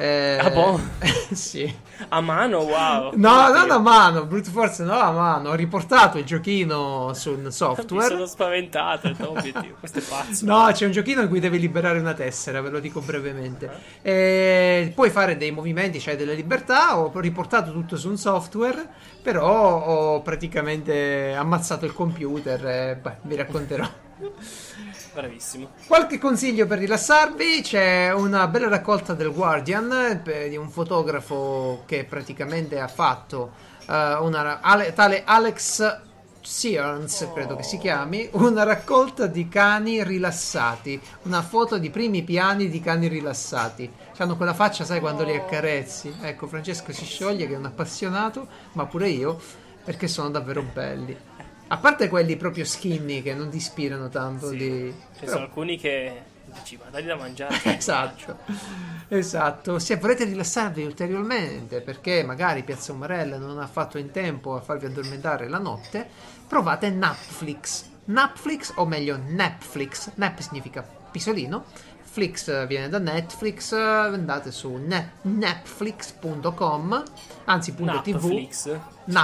[0.00, 0.78] Eh, Ah, boh?
[1.34, 1.74] sì.
[2.10, 3.10] a mano, wow.
[3.16, 3.52] No, Oddio.
[3.58, 5.48] non a mano, brute force no a mano.
[5.50, 8.06] Ho riportato il giochino sul Mi software.
[8.06, 9.32] sono spaventato, detto, oh
[9.80, 10.44] questo è pazzo.
[10.44, 13.68] No, c'è un giochino in cui devi liberare una tessera, ve lo dico brevemente.
[14.00, 16.96] E puoi fare dei movimenti, c'hai delle libertà.
[16.96, 18.88] Ho riportato tutto su un software,
[19.20, 22.64] però ho praticamente ammazzato il computer.
[22.66, 23.84] E, beh, vi racconterò.
[25.18, 25.70] Bravissimo.
[25.88, 27.60] Qualche consiglio per rilassarvi?
[27.60, 33.50] C'è una bella raccolta del Guardian di un fotografo che praticamente ha fatto
[33.88, 33.92] uh,
[34.24, 36.02] una ale, tale Alex
[36.40, 42.68] Searns, credo che si chiami, una raccolta di cani rilassati, una foto di primi piani
[42.68, 43.90] di cani rilassati.
[44.18, 46.14] Hanno quella faccia, sai, quando li accarezzi.
[46.20, 49.36] Ecco, Francesco si scioglie che è un appassionato, ma pure io,
[49.82, 51.16] perché sono davvero belli.
[51.68, 54.94] A parte quelli proprio skinny che non ti ispirano tanto sì, di...
[55.14, 55.32] Ci Però...
[55.32, 57.60] sono alcuni che dici, ma dagli da mangiare.
[57.76, 58.38] esatto,
[59.08, 59.78] esatto.
[59.78, 64.86] Se volete rilassarvi ulteriormente perché magari Piazza Umarella non ha fatto in tempo a farvi
[64.86, 66.08] addormentare la notte,
[66.46, 67.84] provate Netflix.
[68.04, 70.12] Netflix, o meglio Netflix.
[70.14, 71.64] Nap significa pisolino.
[72.18, 77.02] Flix viene da Netflix, andate su net, netflix.com,
[77.44, 78.10] anzi punto .tv.
[78.10, 78.78] Netflix.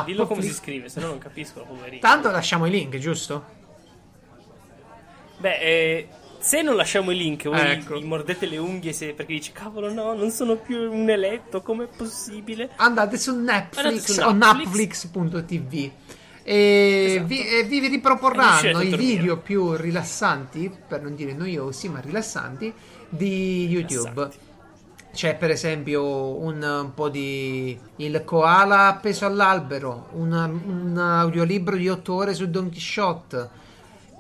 [0.05, 2.01] Dillo come si scrive, se no non capisco, poverino.
[2.01, 3.45] Tanto lasciamo i link, giusto?
[5.39, 7.99] Beh, eh, se non lasciamo i link, voi ecco.
[7.99, 11.89] vi mordete le unghie se, perché dici, cavolo, no, non sono più un eletto, com'è
[11.89, 12.71] possibile?
[12.77, 14.25] Andate su Netflix, Andate su Netflix.
[14.25, 15.91] o Netflix.tv
[16.47, 17.27] e, esatto.
[17.27, 22.73] vi, e vi, riproporranno i video più rilassanti, per non dire noiosi, ma rilassanti,
[23.09, 24.11] di YouTube.
[24.11, 24.39] Rilassanti.
[25.15, 31.89] C'è per esempio un, un, po' di il koala appeso all'albero, un, un audiolibro di
[31.89, 33.63] 8 ore su Don Quixote.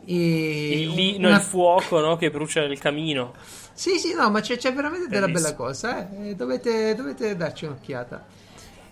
[0.07, 1.37] E il, lino, una...
[1.37, 3.35] il fuoco no, che brucia il camino.
[3.73, 5.27] Sì, sì, no, ma c'è, c'è veramente Bellissimo.
[5.27, 6.11] della bella cosa.
[6.17, 6.35] Eh?
[6.37, 8.25] Dovete, dovete darci un'occhiata.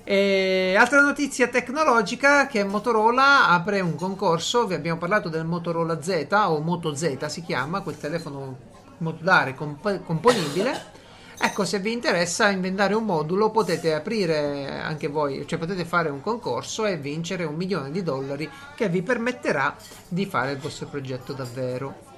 [0.04, 6.26] E altra notizia tecnologica che Motorola apre un concorso, vi abbiamo parlato del Motorola Z
[6.30, 11.00] o Moto Z si chiama, quel telefono modulare comp- componibile.
[11.38, 16.20] Ecco, se vi interessa inventare un modulo potete aprire anche voi, cioè potete fare un
[16.20, 19.74] concorso e vincere un milione di dollari che vi permetterà
[20.08, 22.10] di fare il vostro progetto davvero.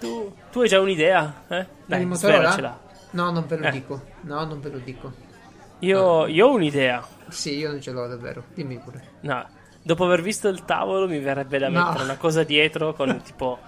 [0.00, 1.44] Tu, tu hai già un'idea?
[1.48, 1.66] Eh?
[1.86, 2.80] Dai, Motorola?
[3.10, 3.70] No, non ve lo eh.
[3.70, 4.02] dico.
[4.22, 5.21] No, non ve lo dico.
[5.82, 7.06] Io, io, ho un'idea.
[7.28, 8.44] Sì, io non ce l'ho davvero.
[8.54, 9.02] Dimmi pure.
[9.20, 9.44] No,
[9.82, 11.82] dopo aver visto il tavolo mi verrebbe da no.
[11.82, 13.58] mettere una cosa dietro con tipo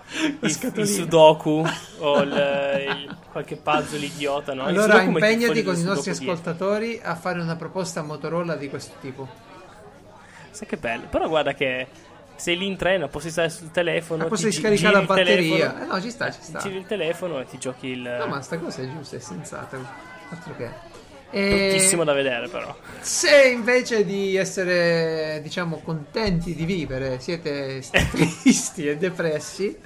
[0.41, 1.67] il, il, sudoku
[1.99, 4.55] o il, il, qualche puzzle idiota.
[4.55, 4.65] No?
[4.65, 7.11] Allora impegnati con i nostri ascoltatori dietro.
[7.11, 9.29] a fare una proposta a Motorola di questo tipo.
[10.51, 11.07] Sai che bello.
[11.11, 11.89] Però guarda che
[12.37, 14.27] sei lì in treno, posso stare sul telefono.
[14.27, 15.83] posso scaricare la batteria.
[15.83, 16.61] Eh, no, ci sta, ci sta.
[16.61, 18.17] Giri il telefono e ti giochi il.
[18.21, 19.79] No, ma sta cosa è giusta, è sensata.
[20.31, 20.94] Altro che.
[21.41, 22.75] Bruttissimo da vedere, però.
[23.01, 29.77] Se invece di essere, diciamo, contenti di vivere siete tristi e depressi,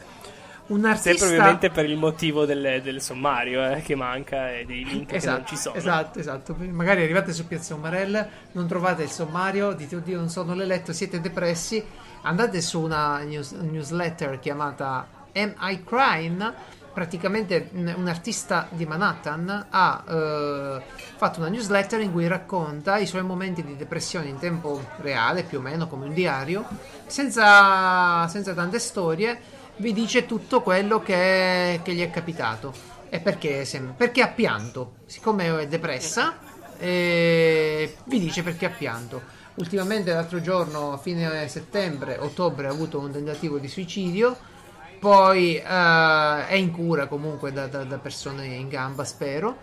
[0.69, 1.11] un artista.
[1.11, 5.35] Sempre ovviamente per il motivo del, del sommario eh, che manca e dei link esatto,
[5.35, 5.77] che non ci sono.
[5.77, 6.57] Esatto, esatto.
[6.59, 11.21] Magari arrivate su Piazza Umarella, non trovate il sommario, dite oddio, non sono l'eletto, siete
[11.21, 11.83] depressi.
[12.23, 16.55] Andate su una news, newsletter chiamata Am I Crying?
[16.99, 20.83] Praticamente un artista di Manhattan ha eh,
[21.17, 25.59] fatto una newsletter in cui racconta i suoi momenti di depressione in tempo reale, più
[25.59, 26.67] o meno come un diario,
[27.07, 29.39] senza, senza tante storie,
[29.77, 32.75] vi dice tutto quello che, che gli è capitato.
[33.09, 33.65] E perché,
[33.97, 36.37] perché ha pianto, siccome è depressa,
[36.79, 39.23] eh, vi dice perché ha pianto.
[39.55, 44.57] Ultimamente l'altro giorno, a fine settembre, ottobre, ha avuto un tentativo di suicidio
[44.99, 49.59] poi uh, è in cura comunque da, da, da, persone in gamba, spero.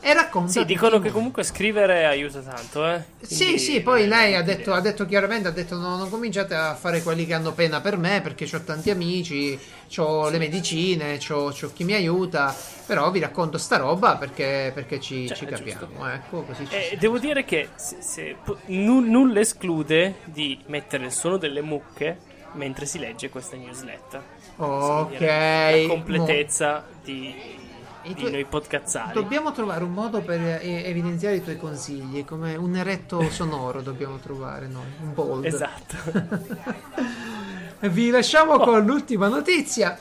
[0.00, 0.50] E racconta.
[0.50, 3.02] Sì, dicono che comunque scrivere aiuta tanto, eh.
[3.26, 6.54] Quindi, sì, sì, poi lei ha detto, ha detto, chiaramente: ha detto no, non cominciate
[6.54, 9.58] a fare quelli che hanno pena per me perché ho tanti amici,
[9.96, 10.32] ho sì.
[10.32, 12.54] le medicine, ho chi mi aiuta.
[12.84, 16.06] Però vi racconto sta roba perché, perché ci, cioè, ci capiamo.
[16.06, 21.12] Ecco, così ci eh, devo dire che se, se, n- nulla esclude di mettere il
[21.12, 24.22] suono delle mucche mentre si legge questa newsletter.
[24.56, 25.20] Ok.
[25.20, 27.00] La completezza Mo...
[27.04, 27.34] di,
[28.02, 28.30] di tu...
[28.30, 29.12] noi podcazzari.
[29.12, 34.66] Dobbiamo trovare un modo per evidenziare i tuoi consigli, come un eretto sonoro dobbiamo trovare
[34.66, 35.44] noi, un bold.
[35.44, 35.96] Esatto.
[37.88, 38.64] Vi lasciamo oh.
[38.64, 39.98] con l'ultima notizia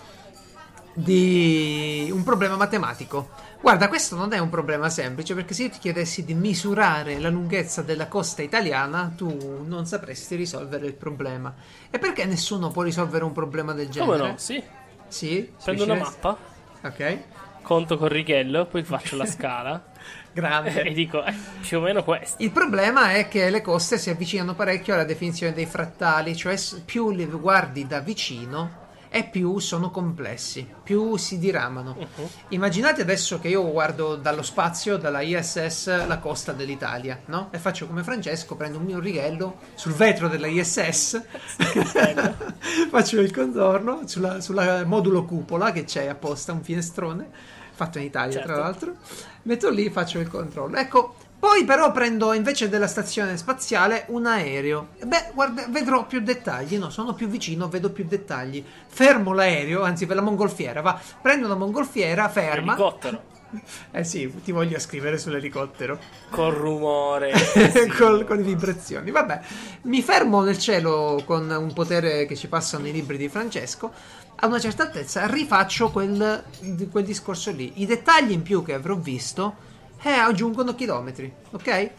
[0.93, 3.30] di un problema matematico.
[3.64, 7.30] Guarda, questo non è un problema semplice perché se io ti chiedessi di misurare la
[7.30, 11.55] lunghezza della costa italiana, tu non sapresti risolvere il problema.
[11.89, 14.18] E perché nessuno può risolvere un problema del genere?
[14.18, 14.38] Come no?
[14.38, 14.61] Sì.
[15.07, 15.49] Sì?
[15.64, 16.38] Prendo una mappa.
[16.84, 17.18] Ok.
[17.61, 19.82] Conto con righello, poi faccio la scala.
[20.34, 20.84] Grande.
[20.84, 22.43] e dico, eh, più o meno questo.
[22.43, 27.11] Il problema è che le coste si avvicinano parecchio alla definizione dei frattali, cioè più
[27.11, 28.82] le guardi da vicino
[29.16, 31.95] e più sono complessi, più si diramano.
[31.95, 32.28] Uh-huh.
[32.47, 37.49] Immaginate adesso che io guardo dallo spazio, dalla ISS, la costa dell'Italia, no?
[37.51, 41.22] E faccio come Francesco, prendo un mio righello sul vetro della ISS,
[42.89, 47.30] faccio il contorno sulla, sulla modulo cupola che c'è apposta, un finestrone,
[47.72, 48.47] fatto in Italia certo.
[48.47, 48.95] tra l'altro,
[49.43, 50.76] metto lì, faccio il controllo.
[50.76, 54.91] Ecco, poi però prendo invece della stazione spaziale un aereo.
[55.04, 56.78] Beh, guarda, vedrò più dettagli.
[56.78, 58.64] No, sono più vicino, vedo più dettagli.
[58.88, 60.98] Fermo l'aereo, anzi per la mongolfiera, va.
[61.22, 62.78] Prendo una mongolfiera, ferma.
[62.78, 63.24] L'elicottero.
[63.91, 66.00] Eh sì, ti voglio scrivere sull'elicottero.
[66.30, 67.34] Col rumore.
[68.00, 69.12] con, con le vibrazioni.
[69.12, 69.41] Vabbè,
[69.84, 73.91] mi fermo nel cielo con un potere che ci passano i libri di Francesco.
[74.38, 76.41] A una certa altezza rifaccio quel,
[76.89, 77.74] quel discorso lì.
[77.82, 79.72] I dettagli in più che avrò visto
[80.04, 81.89] eh, aggiungono chilometri, ok?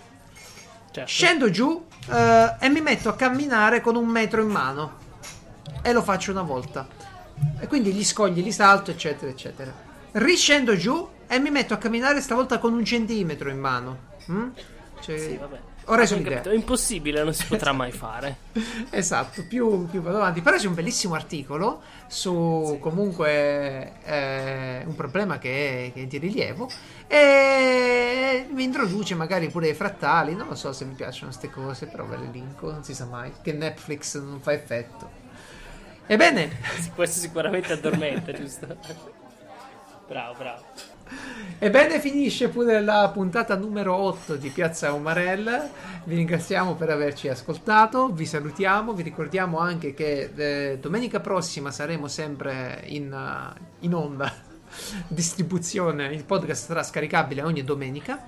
[0.90, 1.10] Certo.
[1.10, 5.02] Scendo giù eh, e mi metto a camminare con un metro in mano.
[5.82, 6.86] E lo faccio una volta.
[7.58, 9.72] E quindi gli scogli li salto, eccetera, eccetera.
[10.12, 13.98] Riscendo giù e mi metto a camminare stavolta con un centimetro in mano.
[14.30, 14.48] Mm?
[15.00, 15.58] Cioè, sì, vabbè.
[15.86, 16.36] Ho reso l'idea.
[16.36, 18.36] Capito, è impossibile, non si potrà mai fare.
[18.90, 20.40] esatto, più, più, vado avanti.
[20.40, 22.78] Però c'è un bellissimo articolo su sì.
[22.78, 26.70] comunque eh, un problema che è, che è, di rilievo
[27.06, 30.34] e mi introduce magari pure i frattali.
[30.34, 33.04] Non lo so se mi piacciono queste cose, però ve le linko, non si sa
[33.04, 33.32] mai.
[33.42, 35.22] Che Netflix non fa effetto.
[36.06, 36.60] Ebbene,
[36.94, 38.76] questo sicuramente addormenta, giusto?
[40.06, 40.62] Bravo, bravo.
[41.58, 45.70] Ebbene finisce pure la puntata numero 8 di Piazza Umarella.
[46.04, 52.08] Vi ringraziamo per averci ascoltato, vi salutiamo, vi ricordiamo anche che eh, domenica prossima saremo
[52.08, 54.30] sempre in, uh, in onda
[55.08, 58.26] distribuzione, il podcast sarà scaricabile ogni domenica.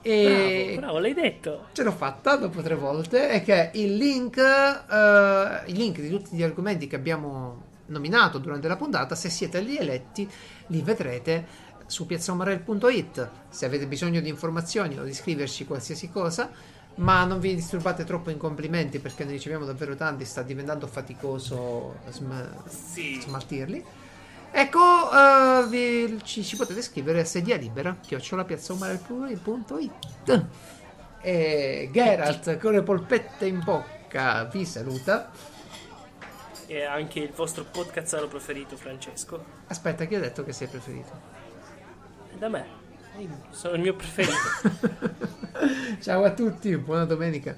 [0.00, 1.66] E bravo, bravo, l'hai detto.
[1.72, 3.30] Ce l'ho fatta dopo tre volte.
[3.30, 8.68] E che il link, uh, il link di tutti gli argomenti che abbiamo nominato durante
[8.68, 10.28] la puntata, se siete lì eletti,
[10.68, 16.50] li vedrete su piazzaomarel.it se avete bisogno di informazioni o di scriverci qualsiasi cosa
[16.98, 21.96] ma non vi disturbate troppo in complimenti perché ne riceviamo davvero tanti sta diventando faticoso
[22.08, 23.20] sm- sì.
[23.20, 23.84] smaltirli.
[24.50, 30.46] Ecco uh, vi, ci, ci, potete scrivere a sedia libera chiocciolapiazzaomarel.it
[31.20, 35.30] e Geralt con le polpette in bocca vi saluta.
[36.66, 39.44] E anche il vostro podcast preferito Francesco.
[39.68, 41.37] Aspetta chi ha detto che sei preferito
[42.38, 42.64] da me.
[43.50, 44.32] Sono il mio preferito.
[46.00, 47.56] Ciao a tutti, buona domenica.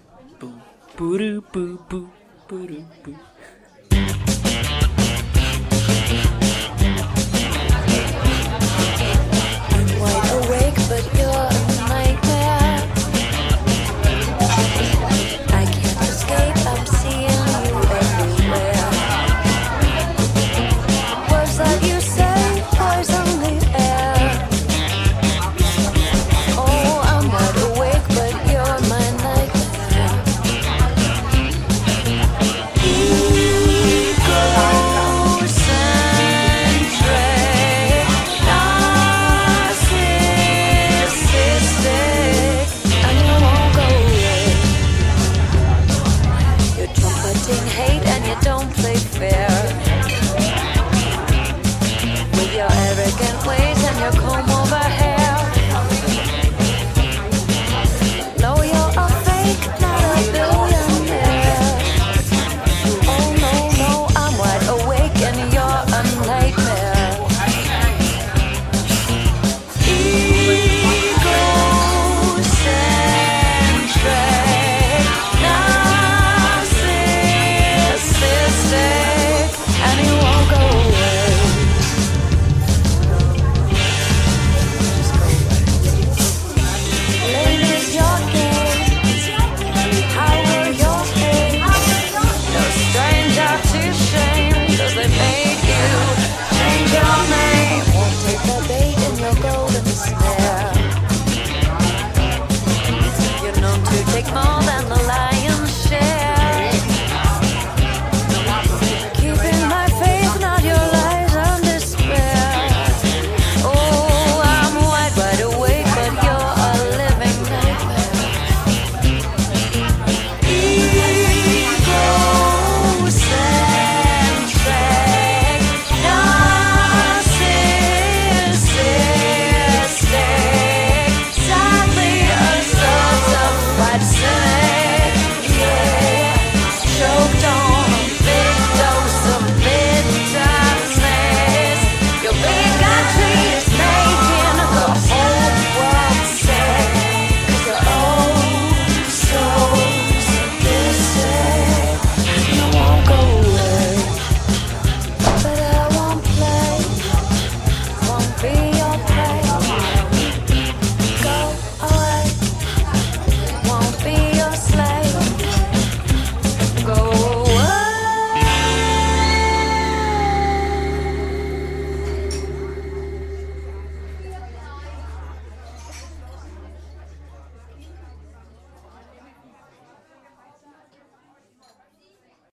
[0.95, 2.11] Puru, puru,
[2.47, 2.87] puru,